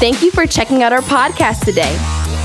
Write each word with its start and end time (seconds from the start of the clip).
Thank 0.00 0.22
you 0.22 0.32
for 0.32 0.44
checking 0.44 0.82
out 0.82 0.92
our 0.92 1.00
podcast 1.02 1.64
today. 1.64 1.92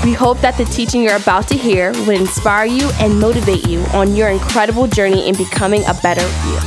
We 0.04 0.12
hope 0.14 0.40
that 0.40 0.56
the 0.56 0.64
teaching 0.66 1.02
you're 1.02 1.16
about 1.16 1.48
to 1.48 1.56
hear 1.56 1.90
will 1.92 2.10
inspire 2.10 2.64
you 2.64 2.88
and 3.00 3.20
motivate 3.20 3.66
you 3.66 3.80
on 3.92 4.14
your 4.14 4.28
incredible 4.28 4.86
journey 4.86 5.28
in 5.28 5.36
becoming 5.36 5.82
a 5.86 5.94
better 6.00 6.22
you. 6.22 6.58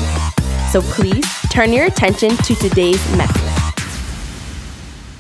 So 0.71 0.81
please 0.81 1.25
turn 1.49 1.71
your 1.71 1.85
attention 1.85 2.35
to 2.35 2.55
today's 2.55 3.01
message. 3.17 3.41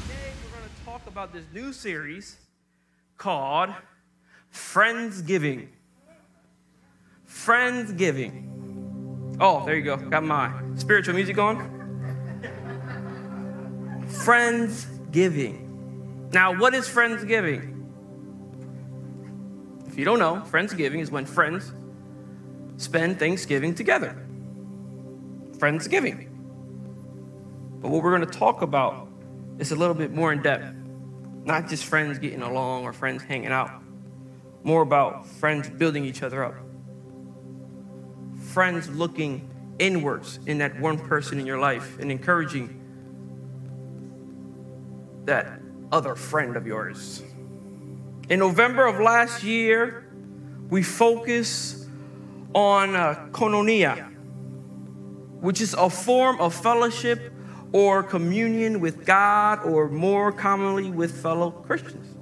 Today 0.03 0.33
we're 0.43 0.59
going 0.59 0.69
to 0.69 0.85
talk 0.85 1.07
about 1.07 1.31
this 1.31 1.45
new 1.53 1.71
series 1.71 2.35
called 3.17 3.69
Friendsgiving. 4.53 5.69
Friendsgiving. 7.27 9.37
Oh, 9.39 9.65
there 9.65 9.75
you 9.75 9.83
go. 9.83 9.97
Got 9.97 10.23
my 10.23 10.51
spiritual 10.75 11.15
music 11.15 11.37
on. 11.37 11.81
Friendsgiving. 15.13 16.31
Now, 16.33 16.57
what 16.57 16.73
is 16.73 16.87
Friendsgiving? 16.87 17.69
If 19.87 19.97
you 19.97 20.05
don't 20.05 20.17
know, 20.17 20.43
Friendsgiving 20.49 21.01
is 21.01 21.11
when 21.11 21.25
friends 21.25 21.71
spend 22.77 23.19
Thanksgiving 23.19 23.75
together. 23.75 24.15
Friendsgiving. 25.57 26.29
But 27.79 27.91
what 27.91 28.01
we're 28.01 28.17
going 28.17 28.27
to 28.27 28.39
talk 28.39 28.63
about 28.63 29.07
is 29.59 29.71
a 29.71 29.75
little 29.75 29.93
bit 29.93 30.11
more 30.11 30.33
in 30.33 30.41
depth. 30.41 30.73
Not 31.45 31.69
just 31.69 31.85
friends 31.85 32.17
getting 32.17 32.41
along 32.41 32.85
or 32.85 32.93
friends 32.93 33.21
hanging 33.21 33.51
out, 33.51 33.69
more 34.63 34.81
about 34.81 35.27
friends 35.27 35.69
building 35.69 36.05
each 36.05 36.23
other 36.23 36.43
up. 36.43 36.55
Friends 38.53 38.89
looking 38.89 39.47
inwards 39.77 40.39
in 40.47 40.57
that 40.59 40.79
one 40.79 40.97
person 40.97 41.39
in 41.39 41.45
your 41.45 41.59
life 41.59 41.99
and 41.99 42.11
encouraging 42.11 42.82
that 45.25 45.59
other 45.91 46.15
friend 46.15 46.55
of 46.55 46.65
yours. 46.65 47.23
In 48.29 48.39
November 48.39 48.87
of 48.87 48.99
last 48.99 49.43
year, 49.43 50.09
we 50.69 50.81
focused 50.81 51.87
on 52.55 52.95
uh, 52.95 53.27
koinonia, 53.31 54.11
which 55.39 55.61
is 55.61 55.73
a 55.73 55.89
form 55.89 56.39
of 56.39 56.53
fellowship 56.53 57.31
or 57.73 58.03
communion 58.03 58.79
with 58.79 59.05
God, 59.05 59.63
or 59.65 59.89
more 59.89 60.31
commonly 60.31 60.91
with 60.91 61.21
fellow 61.21 61.49
Christians. 61.51 62.15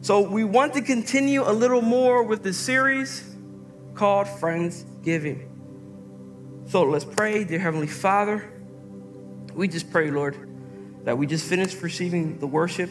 So, 0.00 0.20
we 0.20 0.44
want 0.44 0.74
to 0.74 0.82
continue 0.82 1.48
a 1.48 1.52
little 1.52 1.82
more 1.82 2.22
with 2.22 2.42
this 2.42 2.58
series 2.58 3.22
called 3.94 4.26
Friendsgiving. 4.26 5.46
So, 6.66 6.82
let's 6.82 7.04
pray, 7.04 7.44
dear 7.44 7.58
Heavenly 7.58 7.86
Father. 7.86 8.50
We 9.54 9.68
just 9.68 9.90
pray, 9.90 10.10
Lord, 10.10 10.51
that 11.04 11.18
we 11.18 11.26
just 11.26 11.46
finished 11.46 11.80
receiving 11.82 12.38
the 12.38 12.46
worship. 12.46 12.90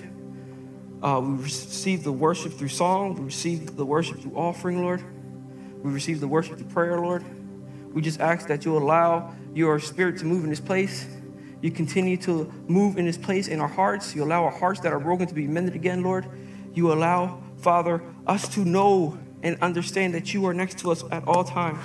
Uh, 1.02 1.20
we 1.24 1.44
received 1.44 2.04
the 2.04 2.12
worship 2.12 2.54
through 2.54 2.68
song, 2.68 3.16
we 3.16 3.26
received 3.26 3.76
the 3.76 3.86
worship 3.86 4.20
through 4.20 4.36
offering, 4.36 4.82
Lord. 4.82 5.04
We 5.82 5.92
received 5.92 6.22
the 6.22 6.28
worship 6.28 6.58
through 6.58 6.70
prayer, 6.70 7.00
Lord. 7.00 7.24
We 7.92 8.02
just 8.02 8.20
ask 8.20 8.48
that 8.48 8.66
you 8.66 8.78
allow 8.78 9.34
your 9.54 9.80
spirit 9.80 10.20
to 10.20 10.26
move 10.26 10.44
in 10.44 10.50
this 10.50 10.60
place. 10.60 11.08
You 11.62 11.72
continue 11.72 12.18
to 12.18 12.52
move 12.68 12.98
in 12.98 13.06
this 13.06 13.18
place 13.18 13.48
in 13.48 13.60
our 13.60 13.68
hearts. 13.68 14.16
You 14.16 14.24
allow 14.24 14.44
our 14.44 14.52
hearts 14.52 14.80
that 14.82 14.94
are 14.94 15.00
broken 15.00 15.28
to 15.28 15.34
be 15.34 15.48
mended 15.48 15.76
again, 15.76 16.04
Lord. 16.04 16.28
You 16.74 16.94
allow, 16.94 17.42
Father, 17.58 18.02
us 18.28 18.48
to 18.50 18.64
know 18.64 19.18
and 19.44 19.58
understand 19.62 20.14
that 20.14 20.34
you 20.34 20.46
are 20.46 20.54
next 20.54 20.80
to 20.80 20.92
us 20.92 21.04
at 21.12 21.28
all 21.28 21.44
times. 21.44 21.80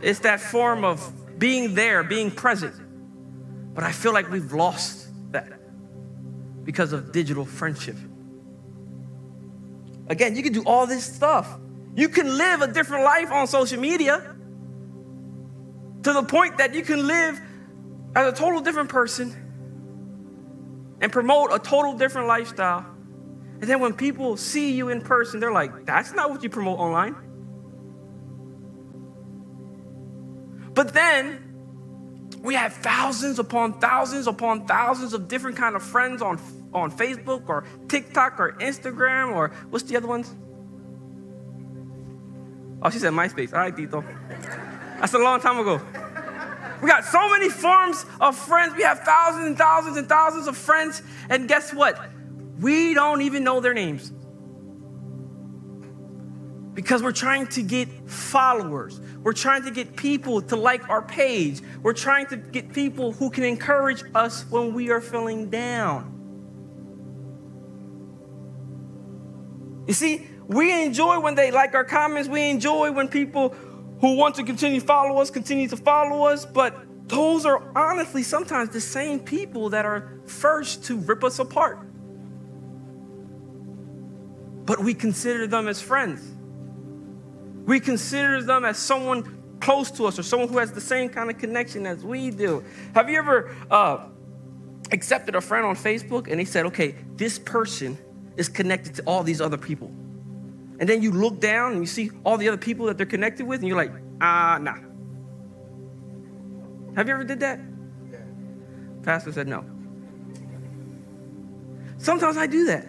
It's 0.00 0.20
that 0.20 0.40
form 0.40 0.84
of 0.84 1.38
being 1.38 1.74
there, 1.74 2.02
being 2.02 2.30
present. 2.30 2.74
But 3.78 3.84
I 3.84 3.92
feel 3.92 4.12
like 4.12 4.28
we've 4.28 4.52
lost 4.52 5.06
that 5.30 5.52
because 6.64 6.92
of 6.92 7.12
digital 7.12 7.44
friendship. 7.44 7.94
Again, 10.08 10.34
you 10.34 10.42
can 10.42 10.52
do 10.52 10.64
all 10.64 10.88
this 10.88 11.04
stuff. 11.04 11.46
You 11.94 12.08
can 12.08 12.36
live 12.36 12.60
a 12.60 12.66
different 12.66 13.04
life 13.04 13.30
on 13.30 13.46
social 13.46 13.78
media 13.78 14.34
to 16.02 16.12
the 16.12 16.24
point 16.24 16.58
that 16.58 16.74
you 16.74 16.82
can 16.82 17.06
live 17.06 17.40
as 18.16 18.32
a 18.32 18.36
total 18.36 18.62
different 18.62 18.88
person 18.88 19.30
and 21.00 21.12
promote 21.12 21.52
a 21.52 21.60
total 21.60 21.96
different 21.96 22.26
lifestyle. 22.26 22.84
And 23.60 23.70
then 23.70 23.78
when 23.78 23.92
people 23.92 24.36
see 24.36 24.72
you 24.72 24.88
in 24.88 25.02
person, 25.02 25.38
they're 25.38 25.52
like, 25.52 25.86
that's 25.86 26.12
not 26.12 26.30
what 26.30 26.42
you 26.42 26.50
promote 26.50 26.80
online. 26.80 27.14
But 30.74 30.92
then 30.94 31.47
we 32.48 32.54
have 32.54 32.72
thousands 32.72 33.38
upon 33.38 33.78
thousands 33.78 34.26
upon 34.26 34.66
thousands 34.66 35.12
of 35.12 35.28
different 35.28 35.54
kind 35.54 35.76
of 35.76 35.82
friends 35.82 36.22
on, 36.22 36.40
on 36.72 36.90
Facebook 36.90 37.46
or 37.46 37.64
TikTok 37.88 38.40
or 38.40 38.52
Instagram 38.52 39.34
or 39.34 39.48
what's 39.68 39.84
the 39.84 39.94
other 39.98 40.08
ones? 40.08 40.34
Oh, 42.80 42.88
she 42.88 43.00
said 43.00 43.12
MySpace. 43.12 43.52
All 43.52 43.58
right, 43.58 43.76
Tito. 43.76 44.02
That's 44.98 45.12
a 45.12 45.18
long 45.18 45.42
time 45.42 45.58
ago. 45.58 45.78
We 46.80 46.88
got 46.88 47.04
so 47.04 47.28
many 47.28 47.50
forms 47.50 48.06
of 48.18 48.34
friends. 48.34 48.74
We 48.74 48.82
have 48.82 49.00
thousands 49.00 49.46
and 49.46 49.58
thousands 49.58 49.98
and 49.98 50.08
thousands 50.08 50.46
of 50.46 50.56
friends. 50.56 51.02
And 51.28 51.48
guess 51.48 51.74
what? 51.74 52.00
We 52.60 52.94
don't 52.94 53.20
even 53.20 53.44
know 53.44 53.60
their 53.60 53.74
names. 53.74 54.10
Because 56.78 57.02
we're 57.02 57.10
trying 57.10 57.48
to 57.48 57.62
get 57.64 57.88
followers. 58.08 59.00
We're 59.24 59.32
trying 59.32 59.64
to 59.64 59.72
get 59.72 59.96
people 59.96 60.40
to 60.42 60.54
like 60.54 60.88
our 60.88 61.02
page. 61.02 61.60
We're 61.82 61.92
trying 61.92 62.26
to 62.26 62.36
get 62.36 62.72
people 62.72 63.10
who 63.10 63.30
can 63.30 63.42
encourage 63.42 64.04
us 64.14 64.44
when 64.48 64.72
we 64.74 64.88
are 64.90 65.00
feeling 65.00 65.50
down. 65.50 66.14
You 69.88 69.92
see, 69.92 70.28
we 70.46 70.84
enjoy 70.84 71.18
when 71.18 71.34
they 71.34 71.50
like 71.50 71.74
our 71.74 71.82
comments. 71.82 72.28
We 72.28 72.48
enjoy 72.48 72.92
when 72.92 73.08
people 73.08 73.56
who 74.00 74.14
want 74.14 74.36
to 74.36 74.44
continue 74.44 74.78
to 74.78 74.86
follow 74.86 75.20
us 75.20 75.32
continue 75.32 75.66
to 75.66 75.76
follow 75.76 76.28
us. 76.28 76.46
But 76.46 76.76
those 77.08 77.44
are 77.44 77.60
honestly 77.76 78.22
sometimes 78.22 78.70
the 78.70 78.80
same 78.80 79.18
people 79.18 79.70
that 79.70 79.84
are 79.84 80.20
first 80.26 80.84
to 80.84 80.96
rip 80.96 81.24
us 81.24 81.40
apart. 81.40 81.80
But 84.64 84.78
we 84.78 84.94
consider 84.94 85.48
them 85.48 85.66
as 85.66 85.82
friends. 85.82 86.37
We 87.68 87.80
consider 87.80 88.40
them 88.40 88.64
as 88.64 88.78
someone 88.78 89.58
close 89.60 89.90
to 89.90 90.06
us 90.06 90.18
or 90.18 90.22
someone 90.22 90.48
who 90.48 90.56
has 90.56 90.72
the 90.72 90.80
same 90.80 91.10
kind 91.10 91.28
of 91.28 91.36
connection 91.36 91.86
as 91.86 92.02
we 92.02 92.30
do. 92.30 92.64
Have 92.94 93.10
you 93.10 93.18
ever 93.18 93.54
uh, 93.70 94.06
accepted 94.90 95.34
a 95.34 95.42
friend 95.42 95.66
on 95.66 95.76
Facebook 95.76 96.28
and 96.30 96.40
they 96.40 96.46
said, 96.46 96.64
okay, 96.64 96.94
this 97.16 97.38
person 97.38 97.98
is 98.38 98.48
connected 98.48 98.94
to 98.94 99.02
all 99.02 99.22
these 99.22 99.42
other 99.42 99.58
people? 99.58 99.88
And 100.80 100.88
then 100.88 101.02
you 101.02 101.12
look 101.12 101.40
down 101.40 101.72
and 101.72 101.82
you 101.82 101.86
see 101.86 102.10
all 102.24 102.38
the 102.38 102.48
other 102.48 102.56
people 102.56 102.86
that 102.86 102.96
they're 102.96 103.04
connected 103.04 103.46
with, 103.46 103.60
and 103.60 103.68
you're 103.68 103.76
like, 103.76 103.92
ah, 104.22 104.54
uh, 104.54 104.58
nah. 104.60 104.76
Have 106.96 107.06
you 107.06 107.12
ever 107.12 107.24
did 107.24 107.40
that? 107.40 107.60
Yeah. 108.10 108.20
Pastor 109.02 109.30
said 109.30 109.46
no. 109.46 109.62
Sometimes 111.98 112.38
I 112.38 112.46
do 112.46 112.64
that. 112.64 112.86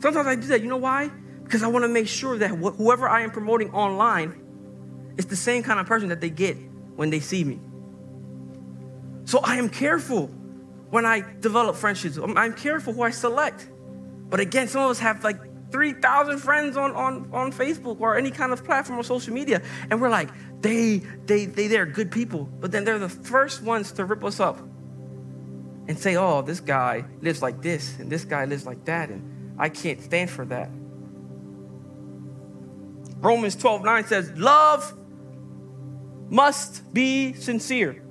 Sometimes 0.00 0.26
I 0.26 0.34
do 0.34 0.46
that. 0.48 0.60
You 0.60 0.68
know 0.68 0.76
why? 0.76 1.10
Because 1.50 1.64
I 1.64 1.66
want 1.66 1.82
to 1.82 1.88
make 1.88 2.06
sure 2.06 2.38
that 2.38 2.50
wh- 2.50 2.76
whoever 2.76 3.08
I 3.08 3.22
am 3.22 3.32
promoting 3.32 3.74
online 3.74 4.40
is 5.16 5.26
the 5.26 5.34
same 5.34 5.64
kind 5.64 5.80
of 5.80 5.86
person 5.86 6.10
that 6.10 6.20
they 6.20 6.30
get 6.30 6.56
when 6.94 7.10
they 7.10 7.18
see 7.18 7.42
me. 7.42 7.58
So 9.24 9.40
I 9.40 9.56
am 9.56 9.68
careful 9.68 10.28
when 10.90 11.04
I 11.04 11.24
develop 11.40 11.74
friendships. 11.74 12.18
I'm, 12.18 12.38
I'm 12.38 12.54
careful 12.54 12.92
who 12.92 13.02
I 13.02 13.10
select. 13.10 13.68
But 14.28 14.38
again, 14.38 14.68
some 14.68 14.84
of 14.84 14.92
us 14.92 15.00
have 15.00 15.24
like 15.24 15.40
3,000 15.72 16.38
friends 16.38 16.76
on, 16.76 16.92
on, 16.94 17.28
on 17.32 17.50
Facebook 17.50 18.00
or 18.00 18.16
any 18.16 18.30
kind 18.30 18.52
of 18.52 18.64
platform 18.64 19.00
or 19.00 19.02
social 19.02 19.34
media. 19.34 19.60
And 19.90 20.00
we're 20.00 20.08
like, 20.08 20.28
they, 20.60 20.98
they, 21.26 21.46
they, 21.46 21.66
they're 21.66 21.84
good 21.84 22.12
people. 22.12 22.44
But 22.44 22.70
then 22.70 22.84
they're 22.84 23.00
the 23.00 23.08
first 23.08 23.60
ones 23.60 23.90
to 23.92 24.04
rip 24.04 24.22
us 24.22 24.38
up 24.38 24.60
and 25.88 25.98
say, 25.98 26.14
oh, 26.14 26.42
this 26.42 26.60
guy 26.60 27.06
lives 27.22 27.42
like 27.42 27.60
this 27.60 27.98
and 27.98 28.08
this 28.08 28.24
guy 28.24 28.44
lives 28.44 28.66
like 28.66 28.84
that. 28.84 29.08
And 29.08 29.58
I 29.58 29.68
can't 29.68 30.00
stand 30.00 30.30
for 30.30 30.44
that. 30.44 30.70
Romans 33.20 33.56
12 33.56 33.84
9 33.84 34.04
says, 34.06 34.32
Love 34.36 34.94
must 36.30 36.92
be 36.92 37.34
sincere. 37.34 38.02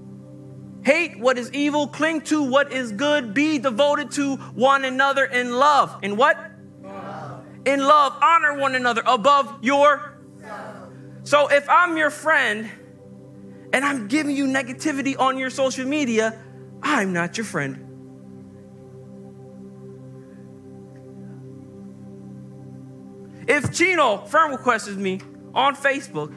Hate 0.84 1.20
what 1.20 1.38
is 1.38 1.52
evil, 1.52 1.88
cling 1.88 2.22
to 2.22 2.44
what 2.44 2.72
is 2.72 2.92
good, 2.92 3.34
be 3.34 3.60
devoted 3.60 4.12
to 4.12 4.38
one 4.38 4.86
another 4.86 5.26
in 5.26 5.52
love. 5.52 6.00
In 6.04 6.16
what? 6.16 6.38
Love. 6.82 7.46
In 7.66 7.80
love, 7.80 8.18
honor 8.22 8.58
one 8.58 8.76
another 8.76 9.04
above 9.06 9.64
your. 9.64 10.16
So 11.24 11.48
if 11.48 11.68
I'm 11.70 11.98
your 11.98 12.10
friend 12.10 12.72
and 13.74 13.86
I'm 13.86 14.08
giving 14.08 14.36
you 14.36 14.46
negativity 14.46 15.20
on 15.20 15.38
your 15.38 15.50
social 15.50 15.86
media, 15.86 16.40
I'm 16.82 17.14
not 17.14 17.38
your 17.38 17.46
friend. 17.46 17.89
If 23.50 23.74
Chino 23.74 24.18
friend 24.26 24.52
requests 24.52 24.90
me 24.90 25.22
on 25.56 25.76
Facebook 25.76 26.32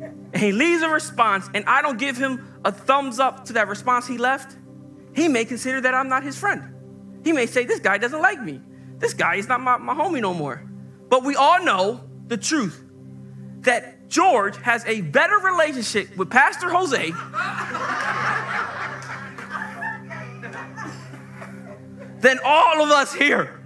and 0.00 0.42
he 0.42 0.52
leaves 0.52 0.82
a 0.82 0.88
response 0.88 1.50
and 1.52 1.66
I 1.66 1.82
don't 1.82 1.98
give 1.98 2.16
him 2.16 2.60
a 2.64 2.72
thumbs 2.72 3.20
up 3.20 3.44
to 3.44 3.52
that 3.52 3.68
response 3.68 4.06
he 4.06 4.16
left, 4.16 4.56
he 5.14 5.28
may 5.28 5.44
consider 5.44 5.82
that 5.82 5.92
I'm 5.92 6.08
not 6.08 6.22
his 6.22 6.38
friend. 6.38 6.74
He 7.22 7.34
may 7.34 7.44
say, 7.44 7.66
This 7.66 7.78
guy 7.78 7.98
doesn't 7.98 8.22
like 8.22 8.40
me. 8.42 8.62
This 8.98 9.12
guy 9.12 9.34
is 9.34 9.48
not 9.48 9.60
my, 9.60 9.76
my 9.76 9.94
homie 9.94 10.22
no 10.22 10.32
more. 10.32 10.64
But 11.10 11.24
we 11.24 11.36
all 11.36 11.62
know 11.62 12.00
the 12.26 12.38
truth 12.38 12.82
that 13.60 14.08
George 14.08 14.56
has 14.62 14.82
a 14.86 15.02
better 15.02 15.36
relationship 15.36 16.16
with 16.16 16.30
Pastor 16.30 16.70
Jose 16.70 17.10
than 22.20 22.38
all 22.42 22.82
of 22.82 22.90
us 22.90 23.12
here. 23.12 23.60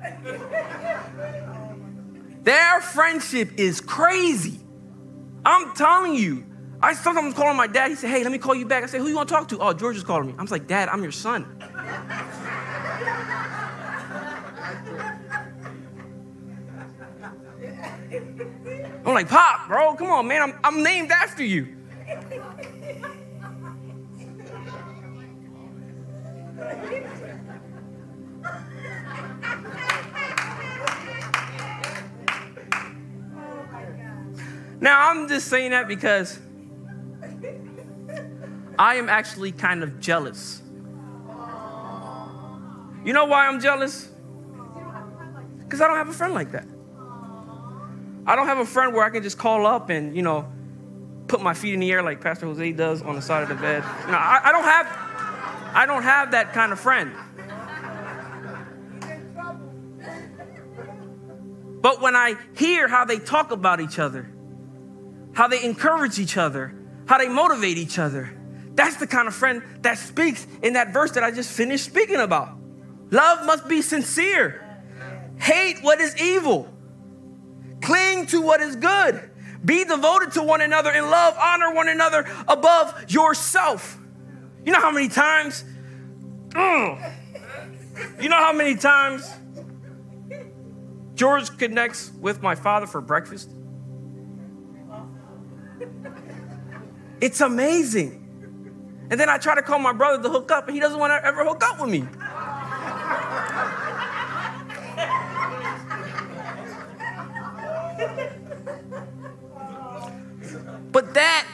Their 2.43 2.81
friendship 2.81 3.59
is 3.59 3.81
crazy. 3.81 4.61
I'm 5.45 5.75
telling 5.75 6.15
you. 6.15 6.47
I 6.83 6.95
sometimes 6.95 7.35
call 7.35 7.53
my 7.53 7.67
dad. 7.67 7.91
He 7.91 7.95
said, 7.95 8.09
"Hey, 8.09 8.23
let 8.23 8.33
me 8.33 8.39
call 8.39 8.55
you 8.55 8.65
back." 8.65 8.83
I 8.83 8.87
say, 8.87 8.99
"Who 8.99 9.09
you 9.09 9.17
want 9.17 9.29
to 9.29 9.35
talk 9.35 9.49
to?" 9.49 9.59
Oh, 9.59 9.73
George 9.75 9.97
is 9.97 10.03
calling 10.03 10.29
me. 10.29 10.35
I'm 10.39 10.47
like, 10.47 10.67
"Dad, 10.67 10.89
I'm 10.89 11.03
your 11.03 11.13
son." 11.13 11.45
I'm 19.05 19.15
like, 19.15 19.29
"Pop, 19.29 19.69
bro, 19.69 19.95
come 19.95 20.11
on, 20.11 20.27
man. 20.27 20.43
I'm, 20.43 20.59
I'm 20.65 20.83
named 20.83 21.11
after 21.11 21.45
you." 21.45 21.80
Just 35.31 35.49
saying 35.49 35.71
that 35.71 35.89
because 35.89 36.39
I 38.79 38.97
am 38.97 39.09
actually 39.09 39.53
kind 39.53 39.83
of 39.83 40.01
jealous. 40.01 40.61
You 43.05 43.15
know 43.15 43.25
why 43.25 43.47
I'm 43.47 43.61
jealous? 43.61 44.09
Because 45.61 45.81
I 45.81 45.87
don't 45.87 45.97
have 45.97 46.09
a 46.09 46.13
friend 46.13 46.35
like 46.35 46.53
that. 46.53 46.67
I 48.27 48.37
don't 48.37 48.47
have 48.47 48.59
a 48.59 48.67
friend 48.67 48.93
where 48.93 49.05
I 49.05 49.11
can 49.11 49.23
just 49.23 49.39
call 49.39 49.67
up 49.67 49.89
and, 49.89 50.15
you 50.15 50.23
know, 50.23 50.53
put 51.29 51.41
my 51.41 51.55
feet 51.55 51.75
in 51.75 51.81
the 51.81 51.91
air 51.91 52.03
like 52.03 52.21
Pastor 52.21 52.47
Jose 52.47 52.73
does 52.73 53.03
on 53.03 53.15
the 53.15 53.23
side 53.23 53.43
of 53.45 53.49
the 53.49 53.55
bed. 53.55 53.83
No, 54.09 54.15
I, 54.15 54.41
I 54.45 54.53
don't 54.53 54.65
have 54.65 54.87
I 55.73 55.87
don't 55.87 56.03
have 56.03 56.33
that 56.33 56.53
kind 56.53 56.73
of 56.73 56.81
friend. 56.81 57.13
But 61.81 62.03
when 62.03 62.17
I 62.17 62.35
hear 62.57 62.89
how 62.89 63.05
they 63.05 63.19
talk 63.19 63.53
about 63.53 63.81
each 63.81 63.99
other, 63.99 64.29
how 65.41 65.49
they 65.49 65.65
encourage 65.65 66.19
each 66.19 66.37
other, 66.37 66.71
how 67.07 67.17
they 67.17 67.27
motivate 67.27 67.79
each 67.79 67.99
other. 67.99 68.31
That's 68.75 68.97
the 68.97 69.07
kind 69.07 69.27
of 69.27 69.35
friend 69.35 69.63
that 69.81 69.97
speaks 69.97 70.47
in 70.63 70.75
that 70.75 70.93
verse 70.93 71.13
that 71.13 71.25
I 71.25 71.31
just 71.31 71.51
finished 71.51 71.87
speaking 71.87 72.21
about. 72.21 72.59
Love 73.11 73.47
must 73.47 73.67
be 73.67 73.81
sincere. 73.81 74.63
Hate 75.39 75.79
what 75.81 75.99
is 75.99 76.15
evil. 76.21 76.71
Cling 77.81 78.27
to 78.27 78.43
what 78.43 78.61
is 78.61 78.77
good. 78.77 79.31
Be 79.65 79.83
devoted 79.83 80.33
to 80.33 80.43
one 80.43 80.61
another 80.61 80.91
in 80.91 81.09
love. 81.09 81.35
Honor 81.39 81.73
one 81.73 81.89
another 81.89 82.31
above 82.47 83.07
yourself. 83.09 83.97
You 84.67 84.73
know 84.73 84.81
how 84.81 84.91
many 84.91 85.09
times? 85.09 85.65
Mm, 86.51 87.15
you 88.21 88.29
know 88.29 88.37
how 88.37 88.53
many 88.53 88.75
times 88.75 89.27
George 91.15 91.57
connects 91.57 92.13
with 92.21 92.43
my 92.43 92.55
father 92.55 92.87
for 92.87 93.01
breakfast? 93.01 93.49
It's 97.21 97.41
amazing. 97.41 98.17
And 99.11 99.19
then 99.19 99.29
I 99.29 99.39
try 99.39 99.55
to 99.55 99.63
call 99.63 99.79
my 99.79 99.93
brother 99.93 100.23
to 100.23 100.29
hook 100.29 100.51
up, 100.51 100.67
and 100.69 100.75
he 100.75 100.81
doesn't 100.81 100.99
want 100.99 101.11
to 101.11 101.27
ever 101.27 101.45
hook 101.45 101.63
up 101.65 101.81
with 101.81 101.91
me. 101.91 102.07
But 110.93 111.15
that, 111.15 111.47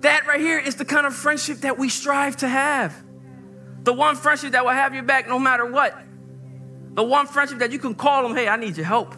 that 0.00 0.26
right 0.26 0.40
here 0.40 0.58
is 0.58 0.76
the 0.76 0.84
kind 0.84 1.06
of 1.06 1.14
friendship 1.14 1.58
that 1.58 1.78
we 1.78 1.88
strive 1.88 2.36
to 2.38 2.48
have. 2.48 2.94
The 3.84 3.92
one 3.92 4.16
friendship 4.16 4.52
that 4.52 4.64
will 4.64 4.72
have 4.72 4.94
your 4.94 5.02
back 5.02 5.28
no 5.28 5.38
matter 5.38 5.66
what. 5.66 5.96
The 6.94 7.02
one 7.02 7.26
friendship 7.26 7.58
that 7.58 7.72
you 7.72 7.78
can 7.78 7.94
call 7.94 8.22
them, 8.22 8.36
hey, 8.36 8.48
I 8.48 8.56
need 8.56 8.76
your 8.76 8.86
help. 8.86 9.14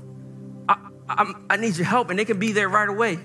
I, 0.69 0.79
I, 1.09 1.33
I 1.51 1.57
need 1.57 1.77
your 1.77 1.87
help, 1.87 2.11
and 2.11 2.19
they 2.19 2.25
can 2.25 2.39
be 2.39 2.53
there 2.53 2.69
right 2.69 2.89
away. 2.89 3.19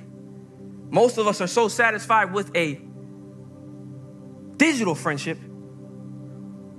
Most 0.90 1.18
of 1.18 1.28
us 1.28 1.40
are 1.42 1.48
so 1.48 1.68
satisfied 1.68 2.34
with 2.34 2.56
a 2.56 2.82
digital 4.58 4.96
friendship 4.96 5.38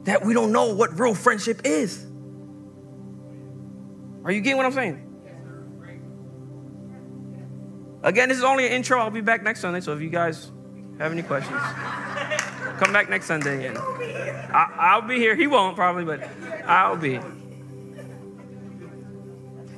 that 0.05 0.25
we 0.25 0.35
don't 0.35 0.53
know 0.53 0.75
what 0.75 0.99
real 0.99 1.15
friendship 1.15 1.63
is. 1.65 2.05
Are 4.25 4.33
you 4.33 4.41
getting 4.41 4.57
what 4.57 4.67
I'm 4.67 4.73
saying? 4.73 5.07
Again, 8.03 8.29
this 8.29 8.39
is 8.39 8.45
only 8.45 8.67
an 8.67 8.73
intro. 8.73 8.99
I'll 8.99 9.11
be 9.11 9.21
back 9.21 9.43
next 9.43 9.61
Sunday, 9.61 9.81
so 9.81 9.93
if 9.93 10.01
you 10.01 10.09
guys 10.09 10.51
have 10.99 11.13
any 11.13 11.23
questions, 11.23 11.61
come 12.79 12.93
back 12.93 13.11
next 13.11 13.27
Sunday 13.27 13.67
and 13.67 13.79
I, 13.79 14.99
will 14.99 15.07
be 15.07 15.19
here. 15.19 15.37
He 15.37 15.47
won't 15.47 15.77
probably, 15.77 16.05
but 16.05 16.29
I'll 16.67 16.97
be. 16.97 17.21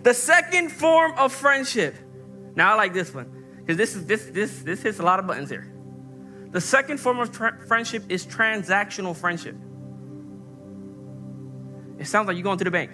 The 0.02 0.14
second 0.14 0.70
form 0.70 1.12
of 1.16 1.32
friendship. 1.32 1.94
Now 2.54 2.72
I 2.72 2.76
like 2.76 2.92
this 2.92 3.12
one 3.12 3.41
because 3.62 3.76
this 3.76 3.94
is 3.94 4.06
this 4.06 4.26
this 4.26 4.62
this 4.62 4.82
hits 4.82 4.98
a 4.98 5.02
lot 5.02 5.18
of 5.18 5.26
buttons 5.26 5.48
here. 5.48 5.72
The 6.50 6.60
second 6.60 6.98
form 6.98 7.20
of 7.20 7.32
tra- 7.32 7.58
friendship 7.66 8.04
is 8.08 8.26
transactional 8.26 9.16
friendship. 9.16 9.56
It 11.98 12.06
sounds 12.06 12.26
like 12.26 12.36
you're 12.36 12.42
going 12.42 12.58
to 12.58 12.64
the 12.64 12.70
bank 12.70 12.90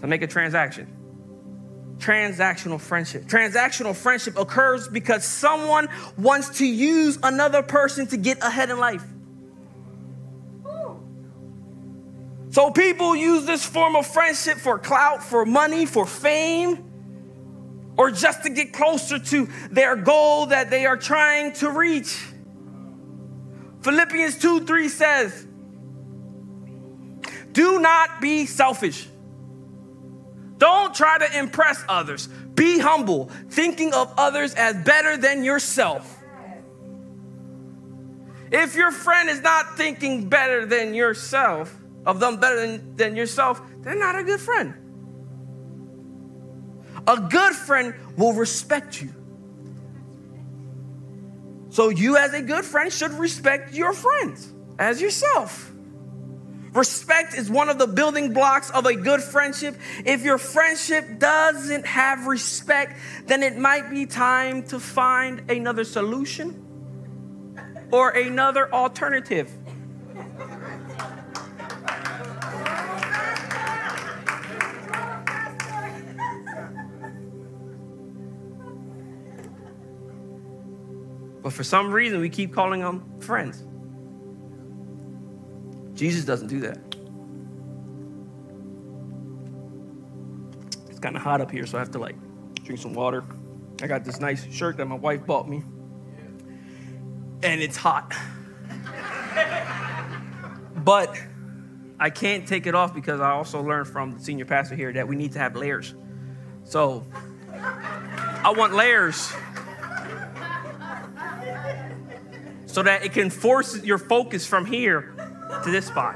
to 0.00 0.06
make 0.06 0.22
a 0.22 0.26
transaction. 0.26 0.92
Transactional 1.98 2.80
friendship. 2.80 3.24
Transactional 3.24 3.94
friendship 3.94 4.36
occurs 4.36 4.88
because 4.88 5.24
someone 5.24 5.88
wants 6.18 6.58
to 6.58 6.66
use 6.66 7.18
another 7.22 7.62
person 7.62 8.06
to 8.08 8.16
get 8.16 8.42
ahead 8.42 8.68
in 8.68 8.78
life. 8.78 9.04
So 12.50 12.70
people 12.70 13.14
use 13.14 13.46
this 13.46 13.64
form 13.64 13.96
of 13.96 14.06
friendship 14.06 14.58
for 14.58 14.78
clout, 14.78 15.22
for 15.22 15.46
money, 15.46 15.86
for 15.86 16.06
fame 16.06 16.85
or 17.96 18.10
just 18.10 18.42
to 18.42 18.50
get 18.50 18.72
closer 18.72 19.18
to 19.18 19.48
their 19.70 19.96
goal 19.96 20.46
that 20.46 20.70
they 20.70 20.86
are 20.86 20.96
trying 20.96 21.52
to 21.54 21.70
reach. 21.70 22.16
Philippians 23.82 24.38
2 24.38 24.66
3 24.66 24.88
says, 24.88 25.46
Do 27.52 27.80
not 27.80 28.20
be 28.20 28.46
selfish. 28.46 29.08
Don't 30.58 30.94
try 30.94 31.18
to 31.18 31.38
impress 31.38 31.84
others. 31.88 32.26
Be 32.26 32.78
humble, 32.78 33.30
thinking 33.50 33.92
of 33.92 34.12
others 34.16 34.54
as 34.54 34.74
better 34.84 35.16
than 35.16 35.44
yourself. 35.44 36.12
If 38.50 38.74
your 38.74 38.90
friend 38.90 39.28
is 39.28 39.42
not 39.42 39.76
thinking 39.76 40.28
better 40.28 40.64
than 40.64 40.94
yourself, 40.94 41.76
of 42.06 42.20
them 42.20 42.38
better 42.38 42.66
than, 42.66 42.96
than 42.96 43.16
yourself, 43.16 43.60
they're 43.80 43.98
not 43.98 44.16
a 44.16 44.22
good 44.22 44.40
friend. 44.40 44.85
A 47.06 47.20
good 47.20 47.54
friend 47.54 47.94
will 48.16 48.32
respect 48.32 49.00
you. 49.00 49.12
So, 51.70 51.90
you 51.90 52.16
as 52.16 52.32
a 52.32 52.42
good 52.42 52.64
friend 52.64 52.92
should 52.92 53.12
respect 53.12 53.74
your 53.74 53.92
friends 53.92 54.52
as 54.78 55.00
yourself. 55.00 55.72
Respect 56.72 57.34
is 57.34 57.50
one 57.50 57.70
of 57.70 57.78
the 57.78 57.86
building 57.86 58.34
blocks 58.34 58.70
of 58.70 58.84
a 58.84 58.94
good 58.94 59.22
friendship. 59.22 59.76
If 60.04 60.22
your 60.24 60.36
friendship 60.36 61.18
doesn't 61.18 61.86
have 61.86 62.26
respect, 62.26 62.98
then 63.24 63.42
it 63.42 63.56
might 63.56 63.88
be 63.88 64.04
time 64.04 64.62
to 64.64 64.78
find 64.78 65.50
another 65.50 65.84
solution 65.84 66.62
or 67.92 68.10
another 68.10 68.72
alternative. 68.72 69.50
But 81.46 81.52
for 81.52 81.62
some 81.62 81.92
reason, 81.92 82.18
we 82.20 82.28
keep 82.28 82.52
calling 82.52 82.80
them 82.80 83.04
friends. 83.20 83.62
Jesus 85.94 86.24
doesn't 86.24 86.48
do 86.48 86.58
that. 86.62 86.76
It's 90.90 90.98
kind 90.98 91.14
of 91.14 91.22
hot 91.22 91.40
up 91.40 91.52
here, 91.52 91.64
so 91.64 91.78
I 91.78 91.80
have 91.82 91.92
to 91.92 92.00
like 92.00 92.16
drink 92.64 92.80
some 92.80 92.94
water. 92.94 93.22
I 93.80 93.86
got 93.86 94.04
this 94.04 94.18
nice 94.18 94.52
shirt 94.52 94.76
that 94.78 94.86
my 94.86 94.96
wife 94.96 95.24
bought 95.24 95.48
me, 95.48 95.62
and 97.44 97.60
it's 97.62 97.76
hot. 97.76 98.12
but 100.84 101.16
I 102.00 102.10
can't 102.10 102.48
take 102.48 102.66
it 102.66 102.74
off 102.74 102.92
because 102.92 103.20
I 103.20 103.30
also 103.30 103.62
learned 103.62 103.86
from 103.86 104.18
the 104.18 104.20
senior 104.20 104.46
pastor 104.46 104.74
here 104.74 104.92
that 104.94 105.06
we 105.06 105.14
need 105.14 105.30
to 105.34 105.38
have 105.38 105.54
layers. 105.54 105.94
So 106.64 107.06
I 107.52 108.52
want 108.56 108.74
layers 108.74 109.32
so 112.76 112.82
that 112.82 113.02
it 113.02 113.14
can 113.14 113.30
force 113.30 113.82
your 113.82 113.96
focus 113.96 114.44
from 114.46 114.66
here 114.66 115.14
to 115.64 115.70
this 115.70 115.86
spot, 115.86 116.14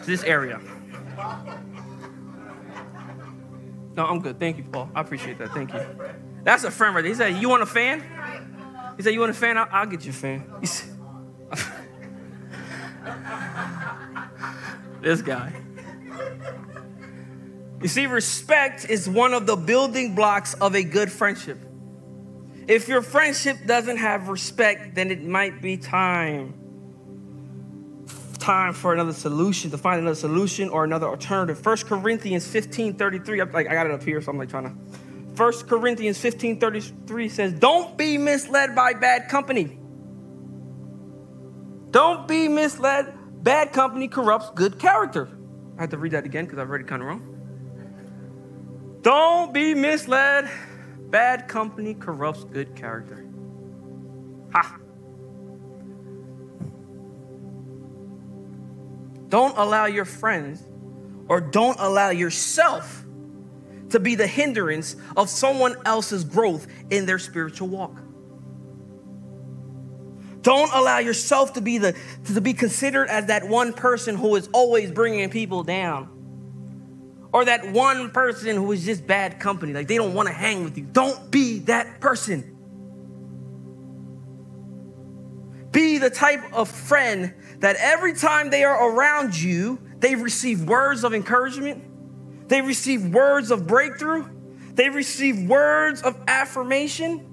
to 0.00 0.06
this 0.06 0.22
area. 0.22 0.60
No, 3.96 4.06
I'm 4.06 4.20
good. 4.20 4.38
Thank 4.38 4.58
you, 4.58 4.62
Paul. 4.62 4.88
I 4.94 5.00
appreciate 5.00 5.38
that. 5.38 5.50
Thank 5.50 5.74
you. 5.74 5.84
That's 6.44 6.62
a 6.62 6.70
friend 6.70 6.94
right 6.94 7.02
there. 7.02 7.08
He 7.08 7.16
said, 7.16 7.42
You 7.42 7.48
want 7.48 7.64
a 7.64 7.66
fan? 7.66 8.00
He 8.96 9.02
said, 9.02 9.12
You 9.12 9.18
want 9.18 9.30
a 9.30 9.34
fan? 9.34 9.58
I'll, 9.58 9.66
I'll 9.72 9.86
get 9.86 10.04
you 10.04 10.10
a 10.10 10.12
fan. 10.12 10.46
this 15.00 15.20
guy. 15.20 15.52
You 17.82 17.88
see, 17.88 18.06
respect 18.06 18.88
is 18.88 19.08
one 19.08 19.34
of 19.34 19.46
the 19.46 19.56
building 19.56 20.14
blocks 20.14 20.54
of 20.54 20.76
a 20.76 20.84
good 20.84 21.10
friendship. 21.10 21.58
If 22.68 22.88
your 22.88 23.02
friendship 23.02 23.58
doesn't 23.66 23.96
have 23.96 24.28
respect, 24.28 24.94
then 24.94 25.10
it 25.10 25.24
might 25.24 25.60
be 25.60 25.76
time 25.76 26.60
time 28.40 28.72
for 28.72 28.92
another 28.92 29.12
solution, 29.12 29.70
to 29.70 29.78
find 29.78 30.00
another 30.00 30.16
solution 30.16 30.68
or 30.70 30.82
another 30.82 31.06
alternative. 31.06 31.64
1 31.64 31.76
Corinthians 31.78 32.46
15 32.46 32.94
33, 32.94 33.42
like 33.44 33.68
I 33.68 33.74
got 33.74 33.86
it 33.86 33.92
up 33.92 34.02
here, 34.02 34.20
so 34.20 34.32
I'm 34.32 34.38
like 34.38 34.48
trying 34.48 34.64
to. 34.64 34.70
1 35.36 35.52
Corinthians 35.68 36.18
15 36.18 36.58
33 36.58 37.28
says, 37.28 37.52
Don't 37.52 37.96
be 37.96 38.18
misled 38.18 38.74
by 38.74 38.94
bad 38.94 39.28
company. 39.28 39.78
Don't 41.90 42.26
be 42.26 42.48
misled. 42.48 43.14
Bad 43.42 43.72
company 43.72 44.08
corrupts 44.08 44.50
good 44.54 44.78
character. 44.78 45.28
I 45.78 45.82
have 45.82 45.90
to 45.90 45.98
read 45.98 46.12
that 46.12 46.24
again 46.24 46.44
because 46.44 46.58
I've 46.58 46.68
read 46.68 46.82
it 46.82 46.86
kind 46.88 47.02
of 47.02 47.08
wrong. 47.08 48.98
Don't 49.02 49.54
be 49.54 49.74
misled. 49.74 50.50
Bad 51.10 51.48
company 51.48 51.94
corrupts 51.94 52.44
good 52.44 52.76
character. 52.76 53.26
Ha! 54.52 54.78
Don't 59.28 59.56
allow 59.56 59.86
your 59.86 60.04
friends 60.04 60.62
or 61.28 61.40
don't 61.40 61.78
allow 61.80 62.10
yourself 62.10 63.04
to 63.90 63.98
be 63.98 64.14
the 64.14 64.26
hindrance 64.26 64.96
of 65.16 65.28
someone 65.28 65.76
else's 65.84 66.24
growth 66.24 66.66
in 66.90 67.06
their 67.06 67.18
spiritual 67.18 67.68
walk. 67.68 68.00
Don't 70.42 70.72
allow 70.72 70.98
yourself 70.98 71.52
to 71.54 71.60
be 71.60 71.78
the 71.78 71.96
to 72.32 72.40
be 72.40 72.54
considered 72.54 73.08
as 73.08 73.26
that 73.26 73.46
one 73.46 73.72
person 73.72 74.16
who 74.16 74.36
is 74.36 74.48
always 74.52 74.90
bringing 74.90 75.28
people 75.28 75.62
down. 75.62 76.19
Or 77.32 77.44
that 77.44 77.70
one 77.70 78.10
person 78.10 78.56
who 78.56 78.72
is 78.72 78.84
just 78.84 79.06
bad 79.06 79.38
company, 79.38 79.72
like 79.72 79.86
they 79.86 79.96
don't 79.96 80.14
want 80.14 80.28
to 80.28 80.34
hang 80.34 80.64
with 80.64 80.76
you. 80.76 80.84
Don't 80.84 81.30
be 81.30 81.60
that 81.60 82.00
person. 82.00 82.56
Be 85.70 85.98
the 85.98 86.10
type 86.10 86.40
of 86.52 86.68
friend 86.68 87.34
that 87.60 87.76
every 87.76 88.14
time 88.14 88.50
they 88.50 88.64
are 88.64 88.90
around 88.92 89.40
you, 89.40 89.78
they 89.98 90.16
receive 90.16 90.64
words 90.64 91.04
of 91.04 91.14
encouragement, 91.14 92.48
they 92.48 92.60
receive 92.62 93.14
words 93.14 93.50
of 93.50 93.66
breakthrough, 93.66 94.26
they 94.72 94.88
receive 94.88 95.48
words 95.48 96.02
of 96.02 96.20
affirmation. 96.26 97.26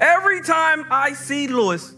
Every 0.00 0.42
time 0.42 0.84
I 0.90 1.14
see 1.14 1.48
Lewis, 1.48 1.94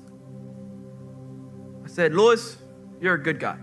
I 1.84 1.88
said, 1.88 2.14
Lewis, 2.14 2.56
you're 3.00 3.14
a 3.14 3.22
good 3.22 3.40
guy. 3.40 3.58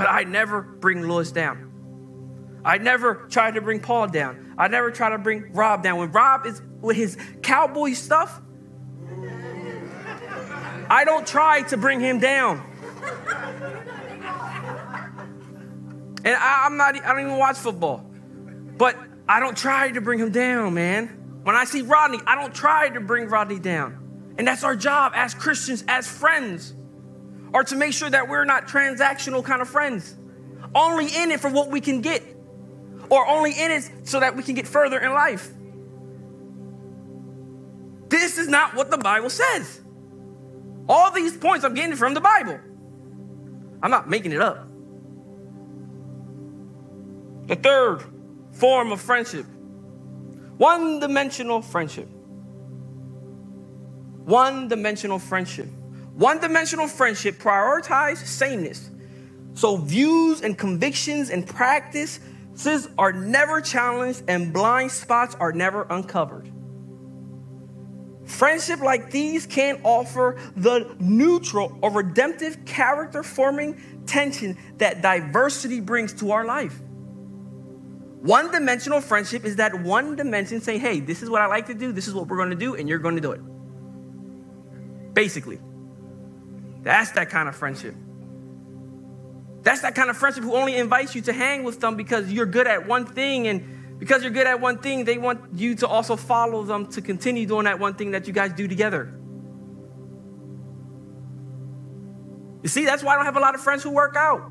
But 0.00 0.08
I 0.08 0.24
never 0.24 0.62
bring 0.62 1.02
Lewis 1.02 1.30
down. 1.30 2.62
I 2.64 2.78
never 2.78 3.26
try 3.28 3.50
to 3.50 3.60
bring 3.60 3.80
Paul 3.80 4.08
down. 4.08 4.54
I 4.56 4.66
never 4.68 4.90
try 4.90 5.10
to 5.10 5.18
bring 5.18 5.52
Rob 5.52 5.82
down. 5.82 5.98
When 5.98 6.10
Rob 6.10 6.46
is 6.46 6.62
with 6.80 6.96
his 6.96 7.18
cowboy 7.42 7.92
stuff, 7.92 8.40
I 10.88 11.02
don't 11.04 11.26
try 11.26 11.64
to 11.64 11.76
bring 11.76 12.00
him 12.00 12.18
down. 12.18 12.66
And 16.24 16.34
I, 16.34 16.64
am 16.64 16.78
not, 16.78 16.96
I 16.96 17.12
don't 17.12 17.20
even 17.20 17.36
watch 17.36 17.58
football. 17.58 17.98
But 18.78 18.96
I 19.28 19.38
don't 19.38 19.54
try 19.56 19.90
to 19.90 20.00
bring 20.00 20.18
him 20.18 20.32
down, 20.32 20.72
man. 20.72 21.08
When 21.42 21.54
I 21.54 21.64
see 21.64 21.82
Rodney, 21.82 22.20
I 22.26 22.36
don't 22.36 22.54
try 22.54 22.88
to 22.88 23.00
bring 23.00 23.28
Rodney 23.28 23.58
down. 23.58 24.34
And 24.38 24.48
that's 24.48 24.64
our 24.64 24.76
job 24.76 25.12
as 25.14 25.34
Christians, 25.34 25.84
as 25.88 26.08
friends, 26.08 26.74
or 27.52 27.64
to 27.64 27.76
make 27.76 27.92
sure 27.92 28.08
that 28.08 28.28
we're 28.28 28.44
not 28.44 28.68
transactional 28.68 29.44
kind 29.44 29.62
of 29.62 29.68
friends, 29.68 30.16
only 30.74 31.06
in 31.06 31.30
it 31.30 31.40
for 31.40 31.50
what 31.50 31.70
we 31.70 31.80
can 31.80 32.00
get 32.00 32.22
or 33.10 33.26
only 33.26 33.52
in 33.52 33.70
it 33.70 33.90
so 34.04 34.20
that 34.20 34.36
we 34.36 34.42
can 34.42 34.54
get 34.54 34.66
further 34.66 34.98
in 34.98 35.12
life. 35.12 35.50
This 38.08 38.38
is 38.38 38.48
not 38.48 38.74
what 38.74 38.90
the 38.90 38.98
Bible 38.98 39.30
says. 39.30 39.80
All 40.88 41.10
these 41.10 41.36
points 41.36 41.64
I'm 41.64 41.74
getting 41.74 41.96
from 41.96 42.14
the 42.14 42.20
Bible. 42.20 42.58
I'm 43.82 43.90
not 43.90 44.08
making 44.08 44.32
it 44.32 44.40
up. 44.40 44.66
The 47.46 47.56
third 47.56 48.04
form 48.52 48.92
of 48.92 49.00
friendship 49.00 49.46
one 50.60 51.00
dimensional 51.00 51.62
friendship. 51.62 52.06
One 54.26 54.68
dimensional 54.68 55.18
friendship. 55.18 55.68
One 56.20 56.38
dimensional 56.38 56.86
friendship 56.86 57.38
prioritize 57.38 58.18
sameness. 58.18 58.90
So 59.54 59.78
views 59.78 60.42
and 60.42 60.58
convictions 60.58 61.30
and 61.30 61.46
practices 61.46 62.90
are 62.98 63.10
never 63.10 63.62
challenged 63.62 64.24
and 64.28 64.52
blind 64.52 64.92
spots 64.92 65.34
are 65.36 65.50
never 65.50 65.86
uncovered. 65.88 66.52
Friendship 68.26 68.80
like 68.80 69.10
these 69.10 69.46
can 69.46 69.80
offer 69.82 70.38
the 70.56 70.94
neutral 71.00 71.78
or 71.80 71.90
redemptive 71.90 72.66
character 72.66 73.22
forming 73.22 73.80
tension 74.04 74.58
that 74.76 75.00
diversity 75.00 75.80
brings 75.80 76.12
to 76.12 76.32
our 76.32 76.44
life. 76.44 76.82
One 78.20 78.52
dimensional 78.52 79.00
friendship 79.00 79.46
is 79.46 79.56
that 79.56 79.82
one 79.82 80.16
dimension 80.16 80.60
saying, 80.60 80.80
hey, 80.80 81.00
this 81.00 81.22
is 81.22 81.30
what 81.30 81.40
I 81.40 81.46
like 81.46 81.66
to 81.68 81.74
do, 81.74 81.92
this 81.92 82.06
is 82.06 82.12
what 82.12 82.28
we're 82.28 82.36
gonna 82.36 82.54
do, 82.56 82.74
and 82.74 82.90
you're 82.90 82.98
gonna 82.98 83.22
do 83.22 83.32
it. 83.32 83.40
Basically, 85.14 85.58
that's 86.82 87.12
that 87.12 87.30
kind 87.30 87.48
of 87.48 87.56
friendship. 87.56 87.94
That's 89.62 89.82
that 89.82 89.94
kind 89.94 90.08
of 90.08 90.16
friendship 90.16 90.44
who 90.44 90.54
only 90.54 90.76
invites 90.76 91.14
you 91.14 91.20
to 91.22 91.32
hang 91.32 91.64
with 91.64 91.80
them 91.80 91.96
because 91.96 92.32
you're 92.32 92.46
good 92.46 92.66
at 92.66 92.86
one 92.86 93.04
thing. 93.04 93.46
And 93.46 93.98
because 93.98 94.22
you're 94.22 94.32
good 94.32 94.46
at 94.46 94.60
one 94.60 94.78
thing, 94.78 95.04
they 95.04 95.18
want 95.18 95.40
you 95.54 95.74
to 95.76 95.86
also 95.86 96.16
follow 96.16 96.62
them 96.62 96.86
to 96.92 97.02
continue 97.02 97.46
doing 97.46 97.64
that 97.64 97.78
one 97.78 97.94
thing 97.94 98.12
that 98.12 98.26
you 98.26 98.32
guys 98.32 98.52
do 98.54 98.66
together. 98.66 99.14
You 102.62 102.68
see, 102.68 102.84
that's 102.84 103.02
why 103.02 103.12
I 103.12 103.16
don't 103.16 103.26
have 103.26 103.36
a 103.36 103.40
lot 103.40 103.54
of 103.54 103.60
friends 103.60 103.82
who 103.82 103.90
work 103.90 104.16
out. 104.16 104.50